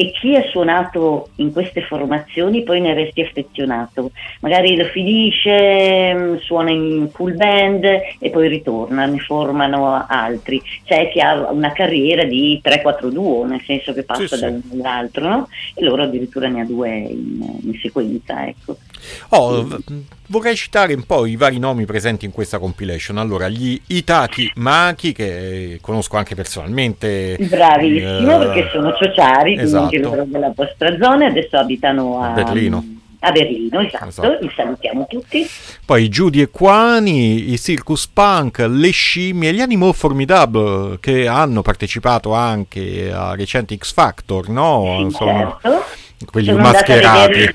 che 0.00 0.12
chi 0.12 0.34
ha 0.34 0.42
suonato 0.48 1.28
in 1.36 1.52
queste 1.52 1.82
formazioni 1.82 2.62
poi 2.62 2.80
ne 2.80 2.94
resti 2.94 3.20
affezionato. 3.20 4.12
Magari 4.40 4.74
lo 4.74 4.84
finisce, 4.84 6.14
mm, 6.14 6.36
suona 6.36 6.70
in 6.70 7.10
full 7.12 7.36
band 7.36 7.84
e 8.18 8.30
poi 8.30 8.48
ritorna, 8.48 9.04
ne 9.04 9.18
formano 9.18 10.06
altri. 10.08 10.62
C'è 10.84 11.10
chi 11.10 11.20
ha 11.20 11.50
una 11.50 11.72
carriera 11.72 12.24
di 12.24 12.60
3-4 12.64 13.08
duo, 13.08 13.44
nel 13.44 13.60
senso 13.60 13.92
che 13.92 14.04
passa 14.04 14.36
sì, 14.36 14.40
da 14.40 14.48
uno 14.48 14.62
all'altro, 14.72 15.28
no? 15.28 15.48
E 15.74 15.84
loro 15.84 16.04
addirittura 16.04 16.48
ne 16.48 16.62
ha 16.62 16.64
due 16.64 16.88
in, 16.88 17.60
in 17.64 17.78
sequenza, 17.78 18.46
ecco. 18.46 18.78
Oh, 19.30 19.66
vorrei 20.26 20.56
citare 20.56 20.94
un 20.94 21.04
po' 21.04 21.26
i 21.26 21.36
vari 21.36 21.58
nomi 21.58 21.84
presenti 21.84 22.24
in 22.24 22.32
questa 22.32 22.58
compilation. 22.58 23.18
Allora, 23.18 23.48
gli 23.48 23.80
Itaki 23.86 24.52
Maki, 24.56 25.12
che 25.12 25.78
conosco 25.80 26.16
anche 26.16 26.34
personalmente. 26.34 27.36
Bravissimo, 27.38 28.34
eh, 28.34 28.46
perché 28.46 28.68
sono 28.72 28.94
ciociari, 28.94 29.58
esatto. 29.58 29.88
quindi 29.88 30.06
loro 30.06 30.24
della 30.24 30.52
vostra 30.54 30.96
zona, 31.00 31.26
adesso 31.26 31.56
abitano 31.56 32.22
a 32.22 32.28
Berlino. 32.30 32.98
A 33.22 33.32
Berlino, 33.32 33.80
esatto. 33.80 34.08
esatto, 34.08 34.38
li 34.40 34.50
salutiamo 34.56 35.06
tutti. 35.06 35.46
Poi 35.84 36.08
Judy 36.08 36.40
Equani, 36.40 37.52
i 37.52 37.58
Circus 37.58 38.06
Punk, 38.06 38.64
le 38.66 38.90
scimmie, 38.90 39.52
gli 39.52 39.60
Animal 39.60 39.94
Formidable 39.94 40.98
che 41.00 41.28
hanno 41.28 41.60
partecipato 41.60 42.32
anche 42.32 43.12
a 43.12 43.34
recenti 43.34 43.76
X 43.76 43.92
Factor, 43.92 44.48
no? 44.48 44.84
Sì, 44.86 45.02
Insomma, 45.02 45.58
certo. 45.60 45.84
quelli 46.30 46.46
Sono 46.46 46.62
mascherati 46.62 47.50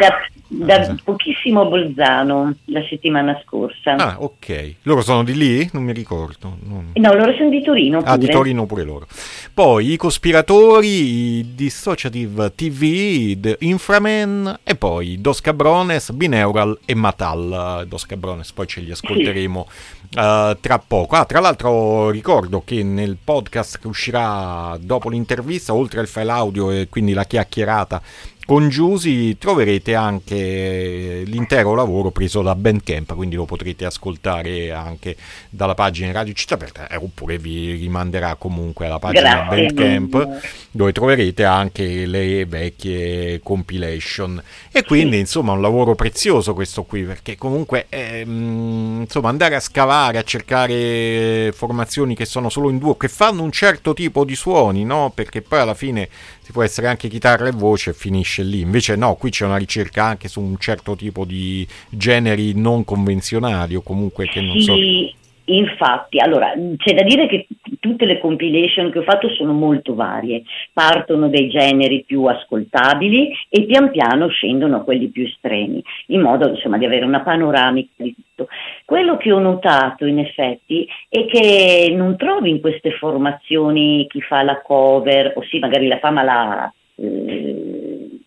da 0.64 0.82
esatto. 0.82 1.02
pochissimo 1.04 1.68
Bolzano 1.68 2.56
la 2.66 2.82
settimana 2.88 3.40
scorsa. 3.46 3.96
Ah, 3.96 4.16
ok. 4.20 4.76
Loro 4.84 5.02
sono 5.02 5.24
di 5.24 5.36
lì? 5.36 5.70
Non 5.74 5.84
mi 5.84 5.92
ricordo. 5.92 6.58
Non... 6.64 6.92
No, 6.94 7.14
loro 7.14 7.34
sono 7.34 7.50
di 7.50 7.62
Torino. 7.62 8.00
Pure. 8.00 8.12
Ah, 8.12 8.18
di 8.18 8.28
Torino 8.28 8.66
pure 8.66 8.84
loro. 8.84 9.08
Poi 9.54 9.92
i 9.92 9.98
cospiratori, 9.98 10.88
i 10.88 11.56
Dissociative 11.56 12.54
TV, 12.56 13.38
The 13.40 13.58
Inframan 13.60 14.60
e 14.64 14.76
poi 14.76 15.20
Dos 15.20 15.42
Cabrones, 15.42 16.12
Bineural 16.12 16.80
e 16.86 16.96
Matal. 16.96 17.86
Dos 17.88 18.06
Cabrones, 18.06 18.52
poi 18.54 18.68
ce 18.68 18.82
li 18.82 18.92
ascolteremo 18.92 19.68
sì. 19.70 20.18
uh, 20.20 20.58
tra 20.60 20.80
poco. 20.86 21.16
Ah, 21.16 21.26
tra 21.26 21.40
l'altro 21.40 22.10
ricordo 22.10 22.62
che 22.64 22.84
nel 22.84 23.18
podcast 23.22 23.80
che 23.80 23.88
uscirà 23.88 24.78
dopo 24.80 25.10
l'intervista, 25.10 25.74
oltre 25.74 26.00
al 26.00 26.08
file 26.08 26.32
audio 26.32 26.72
e 26.72 26.88
quindi 26.90 27.14
la 27.14 27.26
chiacchierata 27.26 28.02
con 28.46 28.70
Giusy 28.70 29.38
troverete 29.38 29.96
anche 29.96 31.24
l'intero 31.26 31.74
lavoro 31.74 32.12
preso 32.12 32.42
da 32.42 32.56
Bandcamp, 32.56 33.16
quindi 33.16 33.36
lo 33.36 33.46
potrete 33.46 33.86
ascoltare 33.86 34.72
anche 34.72 35.16
dalla 35.50 35.74
pagina 35.74 36.12
Radio 36.12 36.34
Città 36.34 36.54
Aperta 36.54 36.88
eh, 36.88 36.96
oppure 36.96 37.38
vi 37.40 37.72
rimanderà 37.74 38.36
comunque 38.36 38.86
alla 38.86 39.00
pagina 39.00 39.46
Grazie. 39.48 39.74
Bandcamp 39.74 40.44
dove 40.72 40.92
troverete 40.92 41.44
anche 41.44 42.06
le 42.06 42.46
vecchie 42.46 43.40
compilation 43.42 44.42
e 44.72 44.84
quindi 44.84 45.16
sì. 45.16 45.22
insomma 45.22 45.54
un 45.54 45.62
lavoro 45.62 45.96
prezioso 45.96 46.54
questo 46.54 46.84
qui 46.84 47.04
perché 47.04 47.38
comunque 47.38 47.88
ehm, 47.90 49.02
insomma 49.02 49.30
andare 49.30 49.56
a 49.56 49.60
scavare, 49.60 50.18
a 50.18 50.24
cercare 50.24 51.52
formazioni 51.54 52.16
che 52.16 52.26
sono 52.26 52.50
solo 52.50 52.70
in 52.70 52.78
duo, 52.78 52.96
che 52.96 53.08
fanno 53.08 53.42
un 53.42 53.52
certo 53.52 53.94
tipo 53.94 54.24
di 54.24 54.36
suoni, 54.36 54.84
no? 54.84 55.12
Perché 55.16 55.42
poi 55.42 55.60
alla 55.60 55.74
fine 55.74 56.10
si 56.46 56.52
può 56.52 56.62
essere 56.62 56.86
anche 56.86 57.08
chitarra 57.08 57.48
e 57.48 57.52
voce 57.52 57.90
e 57.90 57.94
finisce 57.96 58.44
lì. 58.44 58.60
Invece 58.60 58.96
no, 58.96 59.16
qui 59.16 59.32
c'è 59.32 59.46
una 59.46 59.58
ricerca 59.58 60.04
anche 60.04 60.28
su 60.28 60.40
un 60.40 60.60
certo 60.60 60.96
tipo 60.96 61.26
di 61.26 61.68
generi 61.90 62.54
non 62.54 62.86
convenzionali 62.86 63.74
o 63.74 63.82
comunque 63.82 64.28
che 64.28 64.42
non 64.42 64.60
sì, 64.60 64.64
so. 64.64 65.25
Infatti, 65.48 66.20
allora 66.20 66.54
c'è 66.78 66.96
da 66.96 67.04
dire 67.04 67.28
che 67.28 67.48
tutte 67.80 68.06
le 68.06 68.20
compilation 68.20 68.90
che 68.92 69.00
ho 69.00 69.04
fatto 69.04 69.30
sono 69.30 69.54
molto 69.54 69.94
varie, 69.94 70.42
partono 70.74 71.30
dai 71.30 71.50
generi 71.50 72.04
più 72.04 72.24
ascoltabili 72.26 73.32
e 73.50 73.66
pian 73.66 73.92
piano 73.92 74.28
scendono 74.28 74.78
a 74.78 74.84
quelli 74.84 75.08
più 75.10 75.24
estremi, 75.24 75.84
in 76.08 76.22
modo 76.22 76.50
insomma 76.50 76.78
di 76.78 76.86
avere 76.86 77.06
una 77.06 77.22
panoramica 77.22 77.92
di 77.98 78.16
tutto. 78.16 78.48
Quello 78.86 79.18
che 79.18 79.32
ho 79.32 79.40
notato 79.40 80.06
in 80.06 80.20
effetti 80.20 80.88
è 81.10 81.26
che 81.26 81.94
non 81.96 82.18
trovi 82.18 82.50
in 82.50 82.60
queste 82.60 82.92
formazioni 82.92 84.08
chi 84.10 84.22
fa 84.22 84.42
la 84.42 84.62
cover, 84.62 85.34
o 85.36 85.44
sì, 85.44 85.60
magari 85.60 85.88
la 85.88 86.00
fa 86.00 86.10
ma 86.10 86.24
la, 86.24 86.74
eh, 86.96 87.75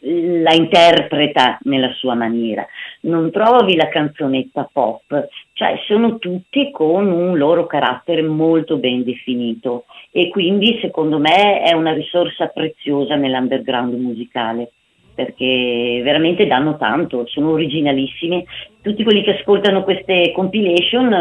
la 0.09 0.53
interpreta 0.53 1.59
nella 1.63 1.93
sua 1.93 2.15
maniera, 2.15 2.67
non 3.03 3.31
trovi 3.31 3.77
la 3.77 3.89
canzonetta 3.89 4.69
pop, 4.73 5.29
cioè 5.53 5.79
sono 5.87 6.19
tutti 6.19 6.71
con 6.71 7.11
un 7.11 7.37
loro 7.37 7.67
carattere 7.67 8.23
molto 8.23 8.79
ben 8.79 9.05
definito 9.05 9.85
e 10.11 10.29
quindi 10.31 10.79
secondo 10.81 11.19
me 11.19 11.63
è 11.63 11.75
una 11.75 11.93
risorsa 11.93 12.47
preziosa 12.47 13.17
nell'underground 13.17 13.95
musicale 13.95 14.71
perché 15.15 16.01
veramente 16.05 16.47
danno 16.47 16.77
tanto, 16.77 17.27
sono 17.27 17.51
originalissimi. 17.51 18.47
Tutti 18.81 19.03
quelli 19.03 19.25
che 19.25 19.33
ascoltano 19.33 19.83
queste 19.83 20.31
compilation 20.33 21.13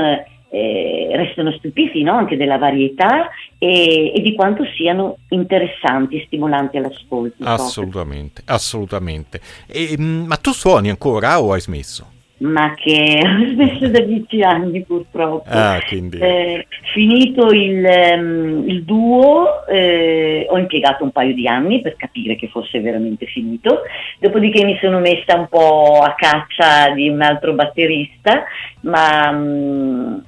eh, 0.50 1.10
restano 1.14 1.52
stupiti 1.54 2.04
no? 2.04 2.14
anche 2.14 2.38
della 2.38 2.58
varietà 2.58 3.30
e, 3.58 4.14
e, 4.16 4.22
di 4.22 4.34
quanto 4.34 4.64
siano 4.76 5.18
interessanti, 5.30 6.24
stimolanti 6.26 6.78
all'ascolto. 6.78 7.44
Assolutamente, 7.44 8.42
proprio. 8.44 8.56
assolutamente. 8.56 9.42
E, 9.68 9.96
ma 9.98 10.38
tu 10.38 10.52
suoni 10.52 10.90
ancora 10.90 11.42
o 11.42 11.54
hai 11.54 11.62
smesso? 11.62 12.16
ma 12.40 12.74
che 12.76 13.20
ho 13.24 13.52
smesso 13.52 13.88
da 13.88 14.00
dieci 14.02 14.42
anni 14.42 14.84
purtroppo. 14.84 15.50
Ah, 15.50 15.82
quindi... 15.88 16.18
eh, 16.18 16.68
finito 16.94 17.48
il, 17.48 17.84
um, 18.16 18.64
il 18.68 18.84
duo, 18.84 19.66
eh, 19.68 20.46
ho 20.50 20.58
impiegato 20.58 21.04
un 21.04 21.12
paio 21.12 21.34
di 21.34 21.48
anni 21.48 21.82
per 21.82 21.96
capire 21.96 22.36
che 22.36 22.50
fosse 22.50 22.80
veramente 22.80 23.26
finito, 23.26 23.82
dopodiché 24.20 24.64
mi 24.64 24.78
sono 24.82 25.00
messa 25.00 25.38
un 25.38 25.48
po' 25.48 26.00
a 26.04 26.14
caccia 26.16 26.92
di 26.94 27.10
un 27.10 27.22
altro 27.22 27.54
batterista, 27.54 28.44
ma 28.82 29.30
um, 29.30 30.24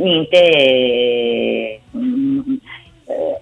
niente, 0.00 0.36
eh, 0.36 1.80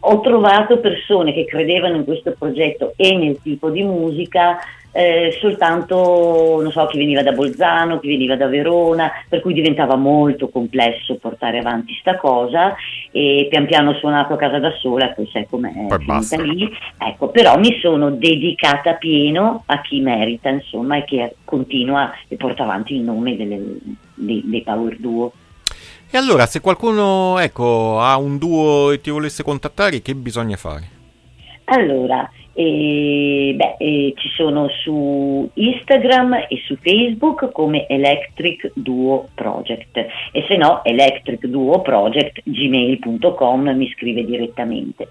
ho 0.00 0.20
trovato 0.20 0.78
persone 0.78 1.32
che 1.32 1.44
credevano 1.44 1.96
in 1.96 2.04
questo 2.04 2.34
progetto 2.38 2.94
e 2.96 3.16
nel 3.16 3.38
tipo 3.42 3.70
di 3.70 3.82
musica 3.82 4.58
eh, 4.92 5.38
soltanto 5.40 6.60
non 6.62 6.70
so, 6.70 6.86
chi 6.86 6.98
veniva 6.98 7.22
da 7.22 7.32
Bolzano, 7.32 7.98
chi 7.98 8.08
veniva 8.08 8.36
da 8.36 8.46
Verona, 8.46 9.10
per 9.28 9.40
cui 9.40 9.54
diventava 9.54 9.96
molto 9.96 10.48
complesso 10.48 11.16
portare 11.16 11.58
avanti 11.58 11.94
sta 11.98 12.16
cosa 12.16 12.74
e 13.10 13.46
pian 13.48 13.66
piano 13.66 13.90
ho 13.90 13.94
suonato 13.94 14.34
a 14.34 14.36
casa 14.36 14.58
da 14.58 14.70
sola, 14.72 15.08
poi 15.08 15.28
sai 15.32 15.46
com'è 15.48 15.72
finita 15.98 16.42
lì. 16.42 16.70
Ecco, 16.98 17.28
però 17.28 17.58
mi 17.58 17.78
sono 17.80 18.10
dedicata 18.10 18.94
pieno 18.94 19.62
a 19.66 19.80
chi 19.80 20.00
merita, 20.00 20.50
insomma, 20.50 20.98
e 20.98 21.04
che 21.04 21.36
continua 21.44 22.12
e 22.28 22.36
porta 22.36 22.64
avanti 22.64 22.94
il 22.94 23.02
nome 23.02 23.36
delle, 23.36 23.60
dei, 24.14 24.42
dei 24.44 24.62
Power 24.62 24.96
Duo. 24.98 25.32
E 26.14 26.18
allora, 26.18 26.44
se 26.44 26.60
qualcuno 26.60 27.38
ecco, 27.38 27.98
ha 27.98 28.18
un 28.18 28.36
duo 28.36 28.90
e 28.90 29.00
ti 29.00 29.08
volesse 29.08 29.42
contattare, 29.42 30.02
che 30.02 30.14
bisogna 30.14 30.58
fare? 30.58 30.86
Allora, 31.64 32.30
e, 32.52 33.54
beh, 33.56 33.76
e 33.78 34.12
ci 34.16 34.28
sono 34.36 34.68
su 34.68 35.48
Instagram 35.54 36.34
e 36.50 36.60
su 36.66 36.76
Facebook 36.76 37.50
come 37.50 37.88
Electric 37.88 38.72
Duo 38.74 39.28
Project 39.34 39.96
e 40.32 40.44
se 40.46 40.56
no 40.56 40.84
electricduoproject.gmail.com 40.84 43.70
mi 43.70 43.90
scrive 43.96 44.26
direttamente. 44.26 45.08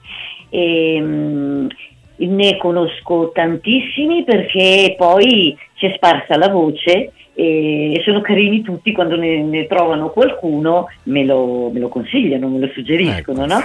E, 0.50 1.02
mh, 1.02 1.68
ne 2.18 2.58
conosco 2.58 3.32
tantissimi 3.34 4.24
perché 4.24 4.96
poi 4.98 5.58
si 5.76 5.86
è 5.88 5.94
sparsa 5.96 6.38
la 6.38 6.50
voce 6.50 7.12
e 7.34 8.02
sono 8.04 8.22
carini 8.22 8.62
tutti 8.62 8.92
quando 8.92 9.16
ne, 9.16 9.42
ne 9.42 9.66
trovano 9.66 10.10
qualcuno, 10.10 10.88
me 11.04 11.24
lo, 11.24 11.70
me 11.72 11.80
lo, 11.80 11.88
consigliano, 11.88 12.48
me 12.48 12.60
lo 12.60 12.68
suggeriscono, 12.74 13.46
ecco. 13.46 13.54
no? 13.54 13.60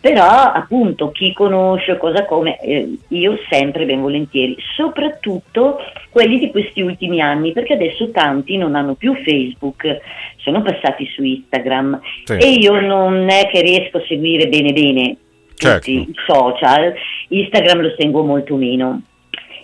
Però 0.00 0.24
appunto 0.24 1.10
chi 1.10 1.32
conosce 1.34 1.98
cosa 1.98 2.24
come, 2.24 2.58
eh, 2.60 2.96
io 3.08 3.38
sempre 3.50 3.84
ben 3.84 4.00
volentieri, 4.00 4.56
soprattutto 4.74 5.78
quelli 6.08 6.38
di 6.38 6.50
questi 6.50 6.80
ultimi 6.80 7.20
anni, 7.20 7.52
perché 7.52 7.74
adesso 7.74 8.10
tanti 8.10 8.56
non 8.56 8.74
hanno 8.74 8.94
più 8.94 9.14
Facebook, 9.22 10.00
sono 10.36 10.62
passati 10.62 11.06
su 11.14 11.22
Instagram 11.22 12.00
sì. 12.24 12.32
e 12.32 12.50
io 12.52 12.80
non 12.80 13.28
è 13.28 13.46
che 13.48 13.60
riesco 13.60 13.98
a 13.98 14.04
seguire 14.08 14.48
bene 14.48 14.72
bene 14.72 15.16
certo. 15.60 15.90
tutti 15.90 16.10
i 16.10 16.14
social, 16.26 16.94
Instagram 17.28 17.80
lo 17.80 17.94
seguo 17.96 18.22
molto 18.22 18.56
meno 18.56 19.02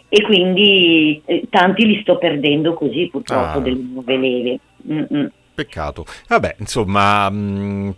e 0.08 0.22
quindi 0.22 1.20
eh, 1.24 1.46
tanti 1.50 1.84
li 1.84 2.00
sto 2.02 2.16
perdendo 2.18 2.74
così 2.74 3.08
purtroppo 3.10 3.58
ah. 3.58 3.60
delle 3.60 3.80
nuove 3.80 4.16
leve. 4.16 4.58
Mm-mm. 4.88 5.30
Peccato. 5.54 6.04
Vabbè, 6.28 6.56
insomma, 6.58 7.28
mh, 7.28 7.36
mm, 7.36 7.90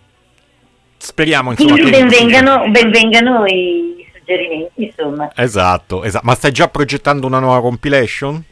speriamo 0.97 1.51
insomma, 1.51 1.73
quindi 1.73 1.91
che... 1.91 1.99
benvengano, 1.99 2.71
benvengano 2.71 3.45
i 3.47 4.07
suggerimenti, 4.15 4.85
insomma. 4.85 5.31
Esatto, 5.35 6.03
esatto. 6.05 6.27
Ma 6.27 6.35
stai 6.35 6.53
già 6.53 6.69
progettando 6.69 7.27
una 7.27 7.39
nuova 7.39 7.61
compilation? 7.61 8.43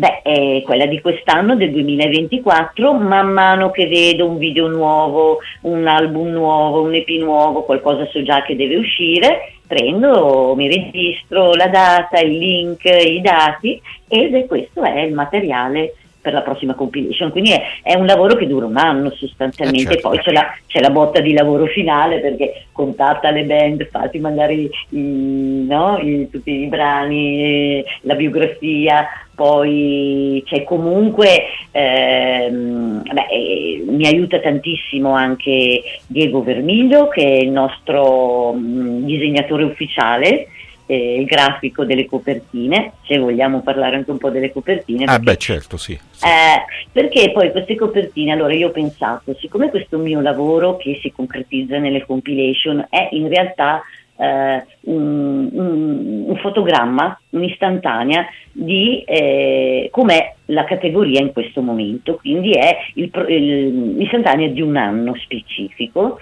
Beh, 0.00 0.22
è 0.22 0.62
quella 0.62 0.86
di 0.86 0.98
quest'anno, 1.02 1.56
del 1.56 1.72
2024, 1.72 2.94
man 2.94 3.28
mano 3.32 3.70
che 3.70 3.86
vedo 3.86 4.26
un 4.26 4.38
video 4.38 4.66
nuovo, 4.66 5.40
un 5.64 5.86
album 5.86 6.28
nuovo, 6.28 6.80
un 6.80 6.94
EP 6.94 7.06
nuovo, 7.20 7.64
qualcosa 7.64 8.06
so 8.06 8.22
già 8.22 8.40
che 8.40 8.56
deve 8.56 8.76
uscire, 8.76 9.56
prendo, 9.66 10.54
mi 10.56 10.74
registro 10.74 11.52
la 11.52 11.66
data, 11.66 12.18
il 12.18 12.38
link, 12.38 12.82
i 12.86 13.20
dati 13.20 13.78
ed 14.08 14.46
questo 14.46 14.82
è 14.82 15.00
il 15.00 15.12
materiale 15.12 15.92
per 16.20 16.32
la 16.32 16.42
prossima 16.42 16.74
compilation. 16.74 17.30
Quindi 17.30 17.52
è, 17.52 17.62
è, 17.82 17.94
un 17.94 18.06
lavoro 18.06 18.36
che 18.36 18.46
dura 18.46 18.66
un 18.66 18.76
anno 18.76 19.10
sostanzialmente, 19.10 19.90
eh 19.90 19.92
certo. 19.94 20.08
poi 20.08 20.18
c'è 20.18 20.32
la, 20.32 20.46
c'è 20.66 20.80
la, 20.80 20.90
botta 20.90 21.20
di 21.20 21.32
lavoro 21.32 21.66
finale 21.66 22.20
perché 22.20 22.66
contatta 22.72 23.30
le 23.30 23.44
band, 23.44 23.88
fatti 23.90 24.18
magari 24.18 24.70
i, 24.90 25.66
no, 25.66 25.98
i, 25.98 26.28
tutti 26.30 26.50
i 26.50 26.66
brani, 26.66 27.82
la 28.02 28.14
biografia, 28.14 29.06
poi 29.34 30.42
c'è 30.44 30.64
comunque, 30.64 31.44
ehm, 31.70 33.02
beh, 33.10 33.26
eh, 33.30 33.84
mi 33.86 34.06
aiuta 34.06 34.38
tantissimo 34.38 35.12
anche 35.12 35.82
Diego 36.06 36.42
Vermiglio 36.42 37.08
che 37.08 37.22
è 37.22 37.42
il 37.42 37.50
nostro 37.50 38.52
mh, 38.52 38.58
mm, 38.58 39.04
disegnatore 39.04 39.64
ufficiale 39.64 40.48
eh, 40.90 41.20
il 41.20 41.24
grafico 41.24 41.84
delle 41.84 42.04
copertine, 42.06 42.94
se 43.06 43.16
vogliamo 43.18 43.60
parlare 43.60 43.94
anche 43.94 44.10
un 44.10 44.18
po' 44.18 44.30
delle 44.30 44.50
copertine. 44.50 45.04
Ah 45.04 45.20
beh 45.20 45.36
certo 45.36 45.76
sì. 45.76 45.96
sì. 46.10 46.24
Eh, 46.26 46.64
perché 46.90 47.30
poi 47.30 47.52
queste 47.52 47.76
copertine, 47.76 48.32
allora 48.32 48.52
io 48.54 48.68
ho 48.68 48.72
pensato, 48.72 49.36
siccome 49.38 49.70
questo 49.70 49.98
mio 49.98 50.20
lavoro 50.20 50.76
che 50.76 50.98
si 51.00 51.12
concretizza 51.12 51.78
nelle 51.78 52.04
compilation 52.04 52.84
è 52.90 53.08
in 53.12 53.28
realtà 53.28 53.82
eh, 54.16 54.66
un, 54.80 55.48
un, 55.52 56.24
un, 56.26 56.36
fotogramma, 56.38 57.20
un'istantanea 57.30 58.26
di 58.50 59.04
eh, 59.06 59.88
com'è 59.92 60.34
la 60.46 60.64
categoria 60.64 61.20
in 61.20 61.32
questo 61.32 61.62
momento, 61.62 62.16
quindi 62.16 62.50
è 62.50 62.76
il, 62.94 63.10
il, 63.28 63.94
l'istantanea 63.96 64.48
di 64.48 64.60
un 64.60 64.76
anno 64.76 65.14
specifico 65.14 66.18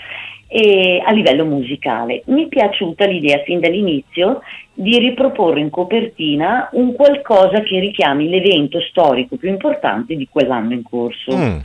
e 0.48 1.02
a 1.04 1.12
livello 1.12 1.44
musicale. 1.44 2.22
Mi 2.26 2.44
è 2.44 2.48
piaciuta 2.48 3.04
l'idea 3.04 3.42
fin 3.44 3.60
dall'inizio 3.60 4.40
di 4.72 4.98
riproporre 4.98 5.60
in 5.60 5.70
copertina 5.70 6.70
un 6.72 6.94
qualcosa 6.94 7.60
che 7.60 7.78
richiami 7.78 8.28
l'evento 8.28 8.80
storico 8.80 9.36
più 9.36 9.50
importante 9.50 10.16
di 10.16 10.26
quell'anno 10.30 10.72
in 10.72 10.82
corso. 10.82 11.36
Mm. 11.36 11.58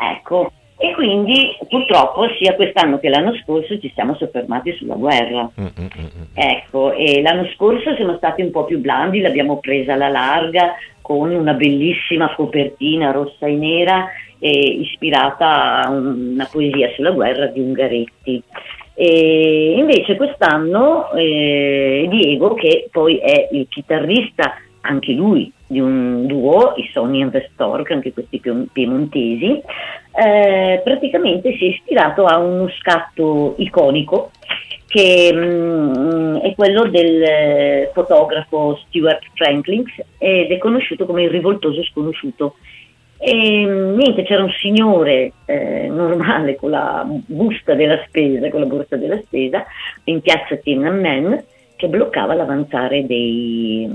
Ecco, 0.00 0.52
e 0.76 0.92
quindi 0.92 1.56
purtroppo 1.68 2.26
sia 2.38 2.54
quest'anno 2.54 2.98
che 2.98 3.08
l'anno 3.08 3.34
scorso 3.42 3.78
ci 3.78 3.92
siamo 3.94 4.14
soffermati 4.16 4.72
sulla 4.72 4.94
guerra. 4.94 5.50
Mm, 5.60 5.64
mm, 5.64 5.84
mm, 5.84 6.04
mm. 6.04 6.22
ecco, 6.34 6.92
e 6.92 7.22
l'anno 7.22 7.46
scorso 7.54 7.94
siamo 7.94 8.16
stati 8.16 8.42
un 8.42 8.50
po' 8.50 8.64
più 8.64 8.80
blandi, 8.80 9.20
l'abbiamo 9.20 9.58
presa 9.58 9.92
alla 9.92 10.08
larga 10.08 10.74
con 11.00 11.30
una 11.30 11.52
bellissima 11.52 12.34
copertina 12.34 13.10
rossa 13.10 13.46
e 13.46 13.54
nera 13.54 14.06
eh, 14.06 14.23
ispirata 14.48 15.82
a 15.82 15.90
una 15.90 16.48
poesia 16.50 16.90
sulla 16.94 17.10
guerra 17.10 17.46
di 17.46 17.60
Ungaretti. 17.60 18.42
E 18.94 19.74
invece 19.76 20.16
quest'anno 20.16 21.10
eh, 21.12 22.06
Diego, 22.08 22.54
che 22.54 22.88
poi 22.90 23.18
è 23.18 23.48
il 23.50 23.66
chitarrista, 23.68 24.54
anche 24.82 25.12
lui, 25.12 25.50
di 25.66 25.80
un 25.80 26.26
duo, 26.26 26.74
i 26.76 26.88
Sony 26.92 27.22
and 27.22 27.32
the 27.32 27.48
Stork, 27.52 27.90
anche 27.90 28.12
questi 28.12 28.40
piemontesi, 28.72 29.60
eh, 30.12 30.80
praticamente 30.84 31.56
si 31.56 31.64
è 31.64 31.68
ispirato 31.70 32.26
a 32.26 32.38
uno 32.38 32.68
scatto 32.78 33.54
iconico 33.58 34.30
che 34.86 35.32
mh, 35.32 35.98
mm, 35.98 36.36
è 36.36 36.54
quello 36.54 36.84
del 36.84 37.22
eh, 37.22 37.90
fotografo 37.92 38.78
Stuart 38.86 39.24
Franklin 39.34 39.82
ed 40.18 40.52
è 40.52 40.58
conosciuto 40.58 41.06
come 41.06 41.24
il 41.24 41.30
rivoltoso 41.30 41.82
sconosciuto. 41.82 42.56
E 43.26 43.64
niente, 43.64 44.22
c'era 44.24 44.42
un 44.42 44.50
signore 44.50 45.32
eh, 45.46 45.88
normale 45.88 46.56
con 46.56 46.68
la 46.68 47.06
busta 47.06 47.72
della 47.72 48.02
spesa, 48.06 48.50
con 48.50 48.60
la 48.60 48.66
borsa 48.66 48.96
della 48.96 49.18
spesa, 49.24 49.64
in 50.04 50.20
piazza 50.20 50.56
Tiananmen, 50.56 51.42
che 51.76 51.88
bloccava 51.88 52.34
l'avanzare 52.34 53.06
dei, 53.06 53.88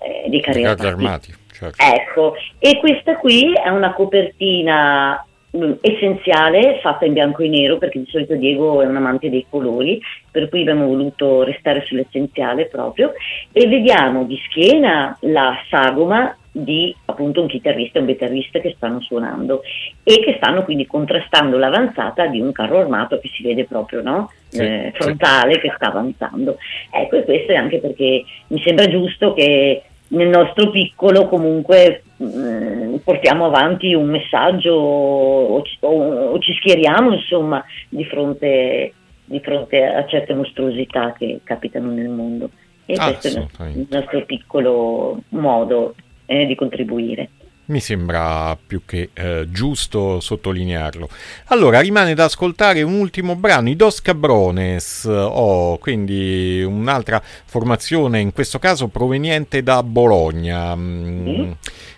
eh, 0.00 0.30
dei 0.30 0.40
carri 0.40 0.64
armati. 0.64 0.86
armati 0.86 1.34
certo. 1.52 1.82
Ecco, 1.82 2.34
e 2.58 2.78
questa 2.78 3.16
qui 3.16 3.52
è 3.52 3.68
una 3.68 3.92
copertina 3.92 5.22
mm, 5.54 5.72
essenziale 5.80 6.78
fatta 6.80 7.04
in 7.04 7.12
bianco 7.12 7.42
e 7.42 7.48
nero 7.48 7.78
perché 7.78 7.98
di 7.98 8.06
solito 8.08 8.36
Diego 8.36 8.80
è 8.82 8.86
un 8.86 8.96
amante 8.96 9.30
dei 9.30 9.46
colori 9.48 10.00
per 10.30 10.48
cui 10.48 10.62
abbiamo 10.62 10.86
voluto 10.86 11.42
restare 11.42 11.84
sull'essenziale 11.86 12.66
proprio 12.66 13.12
e 13.52 13.66
vediamo 13.66 14.24
di 14.24 14.40
schiena 14.48 15.16
la 15.20 15.58
sagoma 15.68 16.36
di 16.58 16.94
appunto 17.04 17.42
un 17.42 17.48
chitarrista 17.48 17.98
e 17.98 18.00
un 18.02 18.08
chitarrista 18.08 18.60
che 18.60 18.72
stanno 18.76 19.00
suonando 19.00 19.62
e 20.02 20.20
che 20.20 20.34
stanno 20.38 20.64
quindi 20.64 20.86
contrastando 20.86 21.58
l'avanzata 21.58 22.26
di 22.26 22.40
un 22.40 22.50
carro 22.52 22.78
armato 22.78 23.18
che 23.18 23.28
si 23.28 23.42
vede 23.42 23.64
proprio 23.64 24.00
no? 24.00 24.30
sì, 24.48 24.60
eh, 24.60 24.92
frontale 24.94 25.54
sì. 25.54 25.60
che 25.60 25.72
sta 25.76 25.88
avanzando. 25.88 26.56
Ecco, 26.90 27.16
e 27.16 27.24
questo 27.24 27.52
è 27.52 27.56
anche 27.56 27.78
perché 27.78 28.24
mi 28.48 28.60
sembra 28.62 28.88
giusto 28.88 29.34
che 29.34 29.82
nel 30.08 30.28
nostro 30.28 30.70
piccolo 30.70 31.28
comunque 31.28 32.02
mh, 32.16 32.24
mm, 32.24 32.94
portiamo 33.04 33.44
avanti 33.44 33.92
un 33.92 34.08
messaggio 34.08 34.72
o, 34.72 35.62
o, 35.80 35.88
o 36.30 36.38
ci 36.38 36.54
schieriamo 36.54 37.12
insomma 37.12 37.62
di 37.90 38.04
fronte, 38.04 38.94
di 39.24 39.40
fronte 39.40 39.84
a 39.84 40.06
certe 40.06 40.32
mostruosità 40.32 41.12
che 41.12 41.40
capitano 41.44 41.90
nel 41.90 42.08
mondo. 42.08 42.48
E 42.86 42.96
questo 42.96 43.28
è 43.62 43.66
il 43.66 43.88
nostro 43.90 44.24
piccolo 44.24 45.18
modo 45.30 45.96
eh, 46.26 46.46
di 46.46 46.54
contribuire. 46.54 47.30
Mi 47.66 47.80
sembra 47.80 48.56
più 48.64 48.82
che 48.86 49.10
eh, 49.12 49.46
giusto 49.50 50.20
sottolinearlo. 50.20 51.08
Allora, 51.46 51.80
rimane 51.80 52.14
da 52.14 52.24
ascoltare 52.24 52.82
un 52.82 52.92
ultimo 52.92 53.34
brano, 53.34 53.68
i 53.68 53.74
Dos 53.74 54.00
Cabrones, 54.00 55.04
oh, 55.04 55.76
quindi 55.78 56.62
un'altra 56.62 57.20
formazione, 57.20 58.20
in 58.20 58.32
questo 58.32 58.60
caso 58.60 58.86
proveniente 58.86 59.64
da 59.64 59.82
Bologna. 59.82 60.76
Mm 60.76 61.52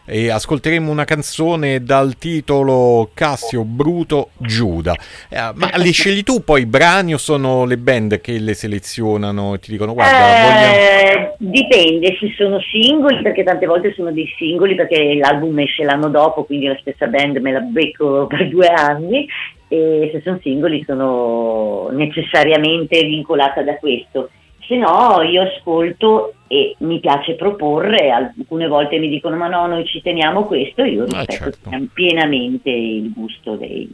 e 0.09 0.31
ascolteremo 0.31 0.90
una 0.90 1.05
canzone 1.05 1.83
dal 1.83 2.16
titolo 2.16 3.11
Cassio 3.12 3.62
Bruto 3.64 4.31
Giuda. 4.38 4.94
Eh, 5.29 5.51
ma 5.55 5.71
le 5.77 5.90
scegli 5.92 6.23
tu 6.23 6.42
poi 6.42 6.62
i 6.62 6.66
brani 6.66 7.12
o 7.12 7.18
sono 7.18 7.66
le 7.66 7.77
band 7.77 8.21
che 8.23 8.38
le 8.38 8.55
selezionano 8.55 9.55
e 9.55 9.59
ti 9.59 9.71
dicono 9.71 9.92
guarda 9.92 10.16
eh, 10.16 10.42
vogliamo... 10.42 11.35
Dipende 11.38 12.16
se 12.18 12.33
sono 12.37 12.59
singoli 12.61 13.21
perché 13.23 13.44
tante 13.44 13.66
volte 13.66 13.92
sono 13.92 14.11
dei 14.11 14.33
singoli 14.37 14.75
perché 14.75 15.14
l'album 15.14 15.59
esce 15.59 15.85
l'anno 15.85 16.09
dopo 16.09 16.44
quindi 16.44 16.66
la 16.66 16.79
stessa 16.81 17.07
band 17.07 17.37
me 17.37 17.53
la 17.53 17.61
becco 17.61 18.27
per 18.29 18.49
due 18.49 18.68
anni 18.68 19.29
e 19.68 20.09
se 20.12 20.23
sono 20.25 20.38
singoli 20.40 20.83
sono 20.87 21.90
necessariamente 21.92 23.05
vincolata 23.05 23.62
da 23.62 23.77
questo 23.77 24.31
se 24.66 24.77
no 24.77 25.23
io 25.23 25.42
ascolto 25.42 26.35
e 26.47 26.75
mi 26.79 26.99
piace 26.99 27.35
proporre, 27.35 28.11
alcune 28.11 28.66
volte 28.66 28.99
mi 28.99 29.09
dicono 29.09 29.37
ma 29.37 29.49
no, 29.49 29.66
noi 29.66 29.85
ci 29.85 30.01
teniamo 30.01 30.44
questo, 30.44 30.83
io 30.83 31.05
ah, 31.05 31.25
rispetto 31.25 31.59
certo. 31.71 31.87
pienamente 31.92 32.71
il 32.71 33.12
gusto 33.12 33.57
dei... 33.57 33.88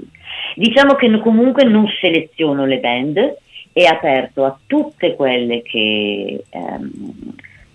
Diciamo 0.54 0.94
che 0.94 1.18
comunque 1.20 1.64
non 1.64 1.86
seleziono 2.00 2.64
le 2.64 2.78
band, 2.78 3.36
è 3.72 3.84
aperto 3.84 4.44
a 4.44 4.56
tutte 4.66 5.16
quelle 5.16 5.62
che, 5.62 6.44
ehm, 6.48 6.90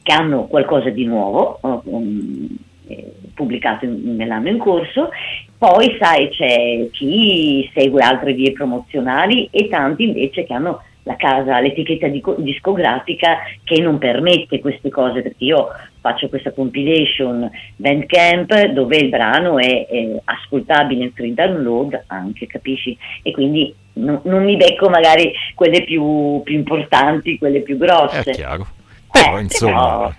che 0.01 0.13
hanno 0.13 0.45
qualcosa 0.47 0.89
di 0.89 1.05
nuovo, 1.05 1.59
um, 1.61 2.47
eh, 2.87 3.13
pubblicato 3.33 3.83
in, 3.83 4.15
nell'anno 4.15 4.47
in 4.47 4.57
corso, 4.57 5.09
poi 5.57 5.97
sai 5.99 6.29
c'è 6.29 6.87
chi 6.91 7.69
segue 7.73 8.01
altre 8.01 8.31
vie 8.31 8.53
promozionali 8.53 9.49
e 9.51 9.67
tanti 9.67 10.05
invece 10.05 10.45
che 10.45 10.53
hanno 10.53 10.81
la 11.09 11.15
casa, 11.15 11.59
l'etichetta 11.59 12.07
discografica 12.37 13.39
che 13.63 13.81
non 13.81 13.97
permette 13.97 14.59
queste 14.59 14.89
cose, 14.89 15.23
perché 15.23 15.43
io 15.43 15.69
faccio 15.99 16.29
questa 16.29 16.51
compilation 16.51 17.49
Bandcamp 17.75 18.65
dove 18.67 18.97
il 18.97 19.09
brano 19.09 19.57
è, 19.57 19.87
è 19.87 20.21
ascoltabile 20.23 21.05
in 21.05 21.11
free 21.13 21.33
download 21.33 22.03
anche, 22.07 22.45
capisci? 22.45 22.95
E 23.23 23.31
quindi 23.31 23.73
no, 23.93 24.21
non 24.25 24.43
mi 24.43 24.55
becco 24.55 24.87
magari 24.87 25.33
quelle 25.55 25.83
più, 25.83 26.41
più 26.43 26.55
importanti, 26.55 27.39
quelle 27.39 27.61
più 27.61 27.77
grosse. 27.77 28.29
È 28.29 28.31
chiaro. 28.31 28.67
Però 29.11 29.39
eh, 29.39 29.41
insomma... 29.41 30.15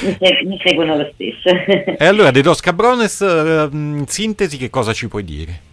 mi, 0.00 0.16
seg- 0.18 0.46
mi, 0.46 0.58
seguono 0.64 0.96
lo 0.96 1.10
stesso. 1.12 1.50
e 1.50 2.06
allora, 2.06 2.30
dei 2.30 2.40
Dos 2.40 2.62
Cabrones, 2.62 3.20
in 3.20 4.04
sintesi, 4.06 4.56
che 4.56 4.70
cosa 4.70 4.94
ci 4.94 5.06
puoi 5.06 5.22
dire? 5.22 5.68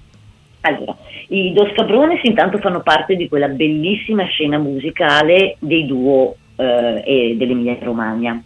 Allora, 0.61 0.95
i 1.29 1.53
Dos 1.53 1.71
Cabrones 1.73 2.19
intanto 2.23 2.57
fanno 2.57 2.81
parte 2.81 3.15
di 3.15 3.27
quella 3.27 3.47
bellissima 3.47 4.25
scena 4.25 4.57
musicale 4.57 5.55
dei 5.59 5.85
duo 5.85 6.35
eh, 6.55 7.35
dell'Emilia 7.37 7.77
Romagna. 7.79 8.41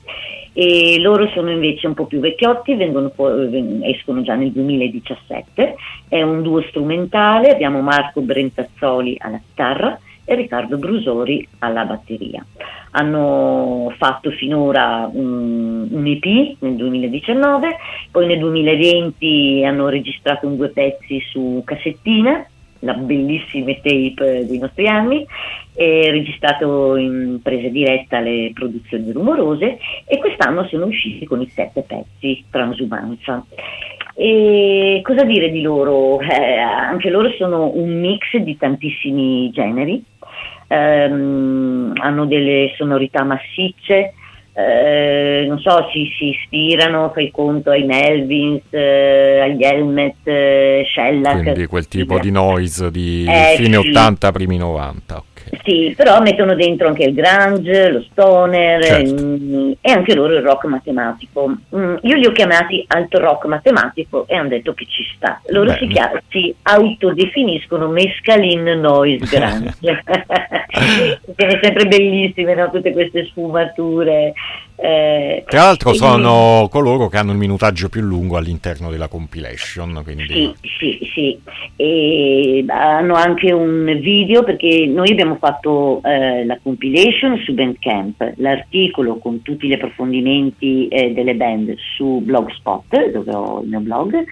E 0.54 1.00
loro 1.00 1.30
sono 1.30 1.50
invece 1.50 1.88
un 1.88 1.94
po' 1.94 2.06
più 2.06 2.20
vecchiotti, 2.20 2.76
vengono, 2.76 3.14
escono 3.84 4.22
già 4.22 4.36
nel 4.36 4.52
2017, 4.52 5.76
è 6.10 6.22
un 6.22 6.42
duo 6.42 6.62
strumentale, 6.64 7.52
abbiamo 7.52 7.80
Marco 7.80 8.20
Brentazzoli 8.20 9.16
alla 9.18 9.40
chitarra 9.40 9.98
e 10.32 10.36
Riccardo 10.36 10.78
Brusori 10.78 11.46
alla 11.60 11.84
batteria. 11.84 12.46
Hanno 12.92 13.94
fatto 13.98 14.32
finora 14.32 15.10
un, 15.12 15.88
EP 16.06 16.56
nel 16.60 16.76
2019, 16.76 17.76
poi 18.12 18.28
nel 18.28 18.40
2020 18.40 19.64
hanno 19.66 19.90
registrato 19.90 20.48
un 20.48 20.58
due 20.58 20.70
pezzi 20.70 21.22
su 21.30 21.62
cassettina 21.66 22.46
la 22.84 22.94
bellissime 22.94 23.76
tape 23.76 24.46
dei 24.48 24.58
nostri 24.58 24.88
anni, 24.88 25.24
registrato 25.76 26.96
in 26.96 27.40
presa 27.42 27.68
diretta 27.68 28.20
le 28.20 28.52
produzioni 28.54 29.12
rumorose 29.12 29.78
e 30.06 30.18
quest'anno 30.18 30.66
sono 30.66 30.86
usciti 30.86 31.26
con 31.26 31.42
i 31.42 31.48
sette 31.48 31.84
pezzi 31.84 32.44
Transumanza. 32.50 33.46
E 34.16 35.00
cosa 35.04 35.24
dire 35.24 35.50
di 35.50 35.62
loro? 35.62 36.20
Eh, 36.20 36.58
anche 36.58 37.10
loro 37.10 37.32
sono 37.38 37.72
un 37.74 38.00
mix 38.00 38.36
di 38.38 38.58
tantissimi 38.58 39.50
generi, 39.52 40.04
ehm, 40.72 41.94
hanno 41.98 42.26
delle 42.26 42.74
sonorità 42.78 43.24
massicce, 43.24 44.14
eh, 44.54 45.46
non 45.48 45.60
so, 45.60 45.90
si, 45.92 46.10
si, 46.18 46.30
ispirano, 46.30 47.12
fai 47.14 47.32
conto, 47.32 47.72
ai 47.72 47.84
Melvins, 47.84 48.64
eh, 48.70 49.40
agli 49.40 49.64
Helmet, 49.64 50.16
eh, 50.24 50.84
Shellac. 50.94 51.42
Quindi 51.42 51.66
quel 51.68 51.88
tipo 51.88 52.20
di 52.20 52.32
noise 52.32 52.92
di 52.92 53.26
eh, 53.28 53.56
fine 53.58 53.80
sì. 53.82 53.90
80, 53.90 54.32
primi 54.32 54.58
90. 54.58 55.24
Sì, 55.64 55.94
però 55.96 56.22
mettono 56.22 56.56
dentro 56.56 56.88
anche 56.88 57.04
il 57.04 57.14
grunge, 57.14 57.90
lo 57.90 58.06
stoner 58.12 58.84
certo. 58.84 59.24
mm, 59.24 59.72
e 59.82 59.92
anche 59.92 60.16
loro 60.16 60.36
il 60.36 60.42
rock 60.42 60.66
matematico. 60.66 61.56
Mm, 61.76 61.96
io 62.02 62.16
li 62.16 62.26
ho 62.26 62.32
chiamati 62.32 62.84
alto 62.88 63.20
rock 63.20 63.46
matematico 63.46 64.26
e 64.28 64.36
hanno 64.36 64.50
detto 64.50 64.74
che 64.74 64.86
ci 64.88 65.04
sta. 65.16 65.42
Loro 65.48 65.72
si, 65.74 65.88
chiam- 65.88 66.22
si, 66.30 66.54
autodefiniscono 66.64 67.88
mescaline 67.88 68.76
noise 68.76 69.26
grunge. 69.26 69.76
Sono 71.38 71.60
sempre 71.62 71.86
bellissime 71.86 72.56
no? 72.56 72.70
tutte 72.70 72.92
queste 72.92 73.26
sfumature. 73.26 74.34
Eh, 74.84 75.44
Tra 75.48 75.66
l'altro 75.66 75.94
sono 75.94 76.68
coloro 76.72 77.08
che 77.08 77.18
hanno 77.18 77.34
il 77.34 77.38
minutaggio 77.38 77.88
più 77.88 78.02
lungo 78.02 78.38
all'interno 78.38 78.90
della 78.90 79.08
compilation. 79.08 80.02
Quindi... 80.04 80.26
Sì, 80.26 80.54
sì, 80.80 81.12
sì. 81.14 81.40
E 81.76 82.66
hanno 82.68 83.14
anche 83.14 83.52
un 83.52 84.00
video 84.02 84.44
perché 84.44 84.88
noi 84.88 85.12
abbiamo 85.12 85.38
fatto 85.40 86.02
eh, 86.04 86.46
la 86.46 86.58
compilation 86.62 87.38
su 87.46 87.54
Bandcamp, 87.54 88.34
l'articolo 88.38 89.18
con 89.18 89.44
tutti 89.44 89.68
gli 89.68 89.74
approfondimenti 89.74 90.88
eh, 90.88 91.14
delle 91.14 91.36
band 91.36 91.76
su 91.96 92.20
Blogspot, 92.24 93.12
dove 93.12 93.36
ho 93.36 93.62
il 93.62 93.70
mio 93.70 93.80
blog, 93.82 94.24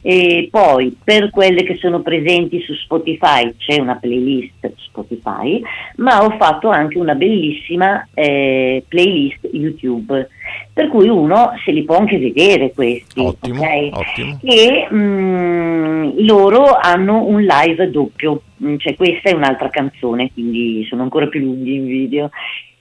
e 0.00 0.48
poi 0.50 0.96
per 1.02 1.30
quelle 1.30 1.64
che 1.64 1.76
sono 1.76 2.02
presenti 2.02 2.60
su 2.60 2.72
Spotify 2.74 3.52
c'è 3.56 3.80
una 3.80 3.96
playlist 3.96 4.72
Spotify, 4.76 5.60
ma 5.96 6.24
ho 6.24 6.36
fatto 6.38 6.68
anche 6.68 6.98
una 6.98 7.14
bellissima 7.14 8.06
eh, 8.14 8.84
playlist 8.86 9.48
YouTube, 9.52 10.28
per 10.72 10.88
cui 10.88 11.08
uno 11.08 11.52
se 11.64 11.72
li 11.72 11.82
può 11.84 11.98
anche 11.98 12.18
vedere 12.18 12.72
questi. 12.72 13.20
Ottimo, 13.20 13.60
okay? 13.60 13.90
ottimo. 13.92 14.38
E 14.42 14.86
mh, 14.88 14.96
mm, 14.96 16.10
loro 16.18 16.78
hanno 16.80 17.24
un 17.24 17.42
live 17.42 17.90
doppio, 17.90 18.42
mm, 18.62 18.76
cioè 18.78 18.94
questa 18.94 19.30
è 19.30 19.34
un'altra 19.34 19.68
canzone, 19.68 20.30
quindi 20.32 20.84
sono 20.88 21.02
ancora 21.02 21.26
più 21.26 21.40
lunghi 21.40 21.74
in 21.74 21.86
video. 21.86 22.30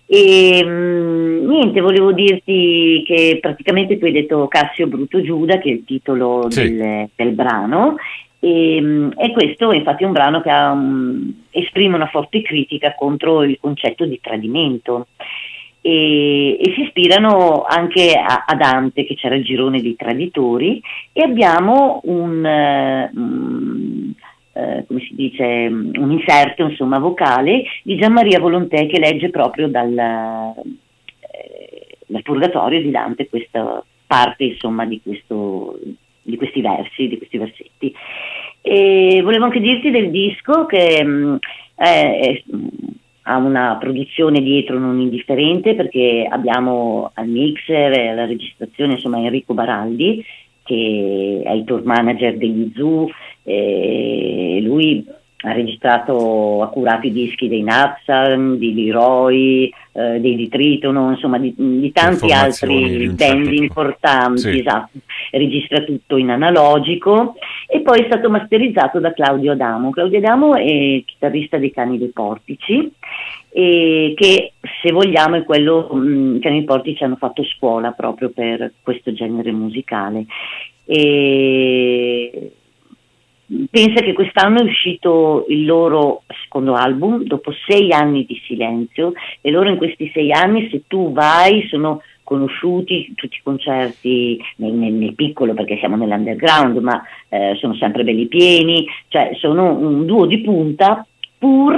E 0.10 0.64
mh, 0.64 0.70
mm, 0.70 1.50
niente, 1.50 1.82
volevo 1.82 2.14
dirti 2.14 3.04
che 3.06 3.40
praticamente 3.42 3.98
tu 3.98 4.06
hai 4.06 4.14
detto 4.14 4.48
Cassio 4.48 4.88
Brutto 4.88 5.22
Giuda, 5.22 5.58
che 5.58 5.70
è 5.70 5.74
il 5.74 5.84
titolo 5.84 6.50
sì. 6.50 6.76
del, 6.76 7.10
del, 7.14 7.32
brano, 7.34 7.98
e, 8.40 8.80
mh, 8.80 9.14
e, 9.18 9.32
questo 9.34 9.74
infatti 9.74 10.04
è 10.04 10.06
un 10.06 10.14
brano 10.14 10.42
che 10.42 10.50
ha, 10.50 10.72
um, 10.72 11.44
esprime 11.52 11.96
una 11.96 12.08
forte 12.08 12.42
critica 12.42 12.96
contro 12.96 13.44
il 13.44 13.58
concetto 13.60 14.06
di 14.06 14.20
tradimento. 14.22 15.08
E, 15.82 16.58
e 16.60 16.74
si 16.74 16.82
ispirano 16.84 17.64
anche 17.64 18.14
a, 18.14 18.46
a, 18.48 18.56
Dante, 18.56 19.06
che 19.06 19.16
c'era 19.16 19.36
il 19.36 19.44
girone 19.44 19.82
dei 19.82 19.96
traditori, 19.98 20.82
e 21.12 21.22
abbiamo 21.22 22.00
un. 22.06 23.10
Uh, 23.14 24.26
eh, 24.58 24.86
come 24.88 25.02
si 25.02 25.14
dice, 25.14 25.44
un 25.44 26.12
inserto 26.12 26.64
insomma, 26.64 26.98
vocale 26.98 27.64
di 27.84 27.96
Gian 27.96 28.14
Maria 28.14 28.40
Volontè 28.40 28.88
che 28.88 29.00
legge 29.00 29.30
proprio 29.30 29.68
dal, 29.68 29.96
eh, 29.96 31.98
dal 32.08 32.24
Purgatorio 32.24 32.82
di 32.82 32.90
Dante 32.90 33.30
questa 33.30 33.84
parte 34.08 34.46
insomma, 34.46 34.86
di, 34.86 35.00
questo, 35.04 35.78
di 36.24 36.36
questi 36.38 36.62
versi, 36.62 37.08
di 37.08 37.18
questi 37.18 37.38
versetti. 37.38 37.94
E 38.62 39.22
volevo 39.24 39.46
anche 39.46 39.60
dirti 39.60 39.92
del 39.92 40.10
disco 40.10 40.66
che 40.66 41.04
mh, 41.04 41.10
mm, 41.10 41.36
è, 41.76 42.44
ha 43.24 43.38
una 43.38 43.78
produzione 43.80 44.42
dietro 44.42 44.80
non 44.80 45.00
indifferente 45.00 45.76
perché 45.76 46.28
abbiamo 46.28 47.12
al 47.14 47.28
mixer 47.28 47.92
e 47.92 48.08
alla 48.08 48.26
registrazione 48.26 48.94
insomma 48.94 49.20
Enrico 49.20 49.54
Baraldi 49.54 50.26
che 50.68 51.42
è 51.46 51.52
il 51.52 51.64
tour 51.64 51.84
manager 51.86 52.38
degli 52.38 52.72
Zoo, 52.76 53.10
e 53.50 54.60
lui 54.62 55.06
ha 55.42 55.54
registrato, 55.54 56.64
ha 56.64 56.68
curato 56.68 57.08
i 57.08 57.12
dischi 57.14 57.48
dei 57.48 57.62
Napsan, 57.62 58.58
di 58.58 58.74
Leroy, 58.74 59.72
eh, 59.94 60.20
dei 60.20 60.36
di 60.36 60.50
Tritono, 60.50 61.12
insomma 61.12 61.38
di, 61.38 61.54
di 61.56 61.92
tanti 61.94 62.34
altri 62.34 63.08
band 63.08 63.46
certo 63.46 63.62
importanti, 63.64 64.40
sì. 64.42 64.60
esatto. 64.60 64.98
registra 65.32 65.82
tutto 65.84 66.18
in 66.18 66.32
analogico 66.32 67.36
e 67.68 67.80
poi 67.80 68.02
è 68.02 68.06
stato 68.08 68.30
masterizzato 68.30 69.00
da 69.00 69.14
Claudio 69.14 69.54
Adamo. 69.54 69.92
Claudio 69.92 70.18
Adamo 70.18 70.56
è 70.56 71.04
chitarrista 71.06 71.58
dei 71.58 71.72
Cani 71.72 71.98
dei 71.98 72.10
Portici 72.10 72.92
e 73.52 74.14
che 74.18 74.54
se 74.82 74.92
vogliamo 74.92 75.36
è 75.36 75.44
quello 75.44 75.88
mh, 75.94 75.98
mm, 76.00 76.40
Cani 76.40 76.58
dei 76.58 76.66
Portici 76.66 77.04
hanno 77.04 77.16
fatto 77.16 77.44
scuola 77.44 77.92
proprio 77.92 78.32
per 78.32 78.74
questo 78.82 79.14
genere 79.14 79.52
musicale. 79.52 80.26
E 80.84 82.52
pensa 83.70 84.02
che 84.02 84.14
quest'anno 84.14 84.60
è 84.60 84.64
uscito 84.64 85.46
il 85.48 85.66
loro 85.66 86.24
secondo 86.44 86.74
album 86.74 87.24
dopo 87.24 87.54
sei 87.66 87.94
anni 87.94 88.26
di 88.26 88.42
silenzio 88.46 89.14
e 89.40 89.50
loro 89.52 89.70
in 89.70 89.78
questi 89.78 90.12
sei 90.14 90.32
anni 90.34 90.70
se 90.70 90.84
tu 90.88 91.14
vai 91.14 91.66
sono 91.70 92.02
conosciuti 92.24 93.14
tutti 93.16 93.38
i 93.38 93.42
concerti 93.42 94.38
nel, 94.58 94.74
nel, 94.74 94.92
nel 94.92 95.16
piccolo 95.16 95.54
perché 95.54 95.78
siamo 95.78 95.96
nell'underground 95.96 96.78
ma 96.78 97.02
eh, 97.30 97.56
sono 97.58 97.74
sempre 97.76 98.04
belli 98.04 98.28
pieni 98.28 98.86
cioè 99.08 99.32
sono 99.40 99.72
un 99.72 100.06
duo 100.06 100.26
di 100.26 100.42
punta 100.42 101.06
pur 101.38 101.76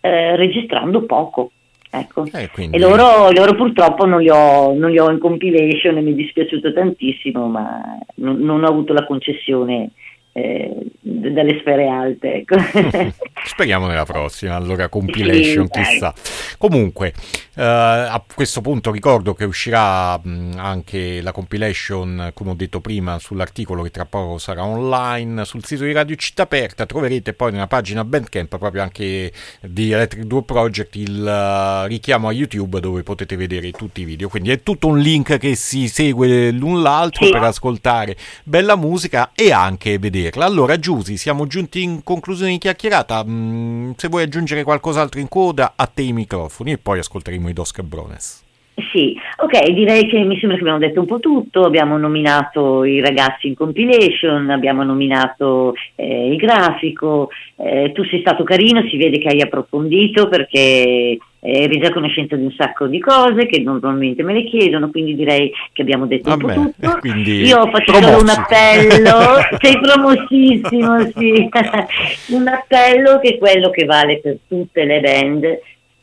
eh, 0.00 0.36
registrando 0.36 1.04
poco 1.04 1.50
Ecco. 1.88 2.26
Eh, 2.30 2.50
e 2.72 2.78
loro, 2.78 3.30
loro, 3.30 3.54
purtroppo 3.54 4.04
non 4.04 4.20
li, 4.20 4.28
ho, 4.28 4.74
non 4.74 4.90
li, 4.90 4.98
ho, 4.98 5.10
in 5.10 5.18
compilation 5.18 5.96
e 5.96 6.02
mi 6.02 6.12
è 6.12 6.14
dispiaciuto 6.14 6.70
tantissimo, 6.72 7.46
ma 7.46 7.98
non, 8.16 8.38
non 8.40 8.64
ho 8.64 8.68
avuto 8.68 8.92
la 8.92 9.06
concessione 9.06 9.92
eh, 10.36 10.70
dalle 11.00 11.58
sfere 11.60 11.88
alte. 11.88 12.34
Ecco. 12.34 12.56
Speriamo 13.44 13.86
nella 13.86 14.04
prossima, 14.04 14.54
allora 14.54 14.88
compilation, 14.88 15.66
sì, 15.70 15.80
chissà. 15.80 16.12
Comunque, 16.58 17.14
eh, 17.54 17.62
a 17.62 18.22
questo 18.34 18.60
punto 18.60 18.90
ricordo 18.90 19.32
che 19.32 19.44
uscirà 19.44 20.18
mh, 20.18 20.54
anche 20.56 21.22
la 21.22 21.32
compilation, 21.32 22.32
come 22.34 22.50
ho 22.50 22.54
detto 22.54 22.80
prima, 22.80 23.18
sull'articolo 23.18 23.82
che 23.82 23.90
tra 23.90 24.04
poco 24.04 24.36
sarà 24.38 24.64
online 24.64 25.44
sul 25.46 25.64
sito 25.64 25.84
di 25.84 25.92
Radio 25.92 26.16
Città 26.16 26.42
Aperta. 26.42 26.84
Troverete 26.84 27.32
poi 27.32 27.52
nella 27.52 27.66
pagina 27.66 28.04
Bandcamp 28.04 28.58
proprio 28.58 28.82
anche 28.82 29.32
di 29.62 29.92
Electric 29.92 30.24
Duo 30.24 30.42
Project 30.42 30.96
il 30.96 31.84
uh, 31.84 31.86
richiamo 31.86 32.28
a 32.28 32.32
YouTube 32.32 32.80
dove 32.80 33.02
potete 33.02 33.36
vedere 33.36 33.70
tutti 33.70 34.02
i 34.02 34.04
video. 34.04 34.28
Quindi 34.28 34.50
è 34.50 34.62
tutto 34.62 34.88
un 34.88 34.98
link 34.98 35.38
che 35.38 35.54
si 35.54 35.88
segue 35.88 36.50
l'un 36.50 36.82
l'altro 36.82 37.24
sì. 37.24 37.30
per 37.30 37.42
ascoltare 37.42 38.16
bella 38.44 38.76
musica 38.76 39.30
e 39.34 39.50
anche 39.52 39.98
vedere 39.98 40.25
vederla. 40.26 40.44
Allora, 40.44 40.78
Giusy, 40.78 41.16
siamo 41.16 41.46
giunti 41.46 41.82
in 41.82 42.02
conclusione 42.02 42.52
di 42.52 42.58
chiacchierata. 42.58 43.24
Mm, 43.24 43.92
se 43.96 44.08
vuoi 44.08 44.24
aggiungere 44.24 44.64
qualcos'altro 44.64 45.20
in 45.20 45.28
coda, 45.28 45.74
a 45.76 45.86
te 45.86 46.02
i 46.02 46.12
microfoni 46.12 46.72
e 46.72 46.78
poi 46.78 46.98
ascolteremo 46.98 47.48
i 47.48 47.52
Dos 47.52 47.72
Cabrones. 47.72 48.44
Sì, 48.92 49.16
ok, 49.38 49.70
direi 49.70 50.06
che 50.06 50.18
mi 50.20 50.38
sembra 50.38 50.58
che 50.58 50.62
abbiamo 50.62 50.78
detto 50.78 51.00
un 51.00 51.06
po' 51.06 51.18
tutto, 51.18 51.62
abbiamo 51.62 51.96
nominato 51.96 52.84
i 52.84 53.00
ragazzi 53.00 53.46
in 53.46 53.54
compilation, 53.54 54.50
abbiamo 54.50 54.82
nominato 54.82 55.74
eh, 55.94 56.30
il 56.30 56.36
grafico, 56.36 57.30
eh, 57.56 57.92
tu 57.94 58.04
sei 58.04 58.20
stato 58.20 58.44
carino, 58.44 58.86
si 58.90 58.98
vede 58.98 59.16
che 59.18 59.28
hai 59.28 59.40
approfondito 59.40 60.28
perché 60.28 61.16
eri 61.40 61.78
già 61.78 61.88
a 61.88 61.92
conoscenza 61.92 62.36
di 62.36 62.44
un 62.44 62.52
sacco 62.52 62.86
di 62.86 62.98
cose 62.98 63.46
che 63.46 63.60
normalmente 63.60 64.22
me 64.22 64.34
le 64.34 64.44
chiedono, 64.44 64.90
quindi 64.90 65.14
direi 65.14 65.50
che 65.72 65.80
abbiamo 65.80 66.06
detto 66.06 66.32
un 66.32 66.38
po' 66.38 66.52
tutto. 66.52 66.98
Io 67.16 67.70
faccio 67.70 67.94
solo 67.94 68.20
un 68.20 68.28
appello, 68.28 69.40
sei 69.58 69.80
promossissimo, 69.80 71.00
sì, 71.14 71.48
un 72.34 72.46
appello 72.46 73.20
che 73.20 73.28
è 73.30 73.38
quello 73.38 73.70
che 73.70 73.86
vale 73.86 74.18
per 74.18 74.36
tutte 74.46 74.84
le 74.84 75.00
band 75.00 75.44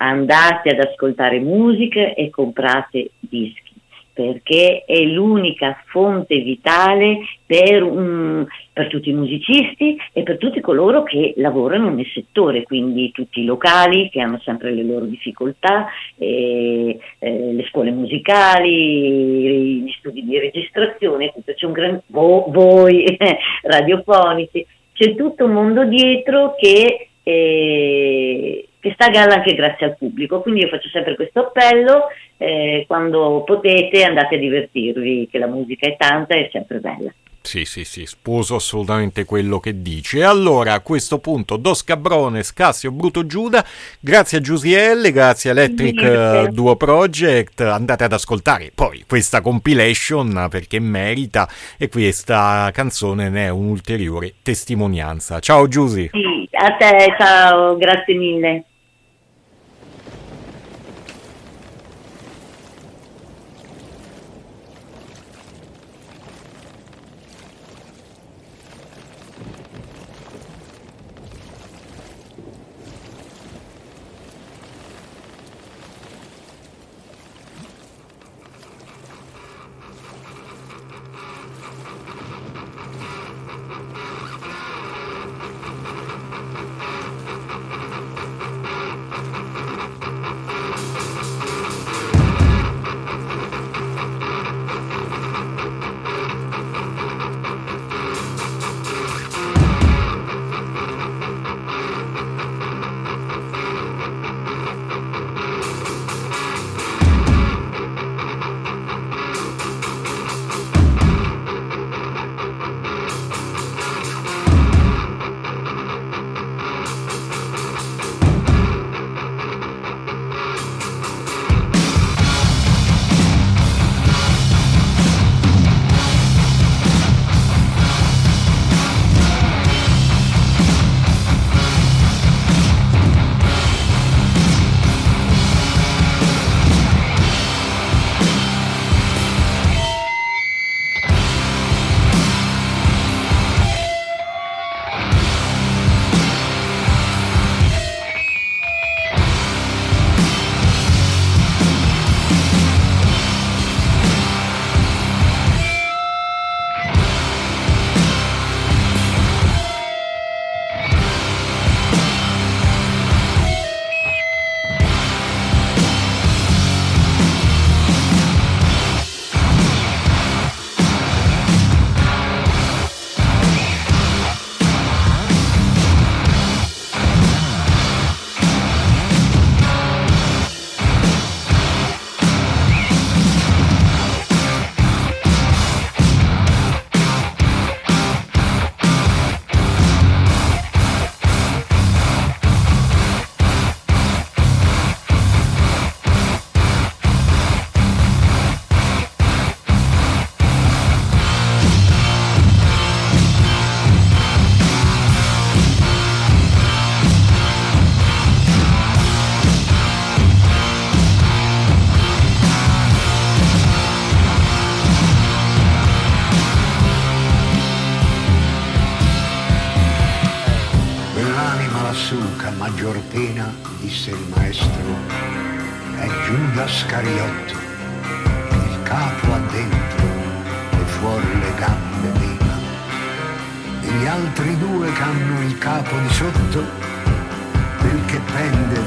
andate 0.08 0.70
ad 0.70 0.80
ascoltare 0.80 1.40
musica 1.40 2.14
e 2.14 2.30
comprate 2.30 3.12
dischi 3.20 3.74
perché 4.14 4.84
è 4.86 5.02
l'unica 5.02 5.82
fonte 5.88 6.38
vitale 6.38 7.20
per, 7.46 7.82
um, 7.82 8.46
per, 8.72 8.88
tutti 8.88 9.10
i 9.10 9.14
musicisti 9.14 9.98
e 10.14 10.22
per 10.22 10.38
tutti 10.38 10.62
coloro 10.62 11.02
che 11.02 11.34
lavorano 11.38 11.90
nel 11.90 12.06
settore, 12.14 12.62
quindi 12.62 13.12
tutti 13.12 13.42
i 13.42 13.46
locali 13.46 14.10
che 14.10 14.22
hanno 14.22 14.40
sempre 14.44 14.72
le 14.72 14.84
loro 14.84 15.06
difficoltà, 15.06 15.88
eh, 16.18 16.98
eh, 17.18 17.54
le 17.54 17.66
scuole 17.70 17.90
musicali, 17.90 19.82
gli 19.82 19.92
studi 19.98 20.24
di 20.24 20.38
registrazione, 20.38 21.32
tutto, 21.34 21.54
c'è 21.54 21.66
un 21.66 21.72
gran, 21.72 22.02
vo, 22.08 22.46
voi 22.50 23.18
radiofonici, 23.64 24.64
c'è 24.94 25.16
tutto 25.16 25.46
un 25.46 25.54
mondo 25.54 25.86
dietro 25.86 26.56
che... 26.56 27.08
Eh, 27.24 28.68
che 28.84 28.92
sta 28.96 29.06
a 29.06 29.10
galla 29.10 29.36
anche 29.36 29.56
grazie 29.56 29.86
al 29.86 29.98
pubblico. 29.98 30.42
Quindi 30.42 30.60
io 30.60 30.68
faccio 30.68 30.90
sempre 30.90 31.16
questo 31.16 31.40
appello, 31.40 32.08
eh, 32.36 32.84
quando 32.86 33.44
potete 33.46 34.04
andate 34.04 34.36
a 34.36 34.38
divertirvi, 34.38 35.30
che 35.32 35.38
la 35.40 35.48
musica 35.48 35.88
è 35.88 35.96
tanta 35.98 36.36
e 36.36 36.48
è 36.48 36.50
sempre 36.52 36.80
bella. 36.80 37.14
Sì, 37.40 37.66
sì, 37.66 37.84
sì, 37.84 38.06
sposo 38.06 38.56
assolutamente 38.56 39.26
quello 39.26 39.60
che 39.60 39.82
dici. 39.82 40.18
E 40.18 40.24
allora 40.24 40.74
a 40.74 40.80
questo 40.82 41.20
punto 41.20 41.56
Dos 41.56 41.84
Cabrones, 41.84 42.52
Cassio, 42.54 42.92
Bruto 42.92 43.26
Giuda, 43.26 43.66
grazie 44.00 44.40
a 44.40 44.42
Giusielle, 44.42 45.12
grazie 45.12 45.50
a 45.50 45.54
Electric 45.54 46.48
uh, 46.48 46.54
Duo 46.54 46.76
Project, 46.76 47.62
andate 47.62 48.06
ad 48.06 48.14
ascoltare 48.14 48.72
poi 48.74 49.04
questa 49.08 49.42
compilation 49.42 50.48
perché 50.50 50.80
merita 50.80 51.48
e 51.78 51.90
questa 51.90 52.70
canzone 52.74 53.30
ne 53.30 53.46
è 53.46 53.50
un'ulteriore 53.50 54.36
testimonianza. 54.42 55.40
Ciao 55.40 55.68
Giusy. 55.68 56.10
Sì, 56.12 56.48
a 56.52 56.76
te, 56.78 57.14
ciao, 57.18 57.76
grazie 57.78 58.16
mille. 58.16 58.64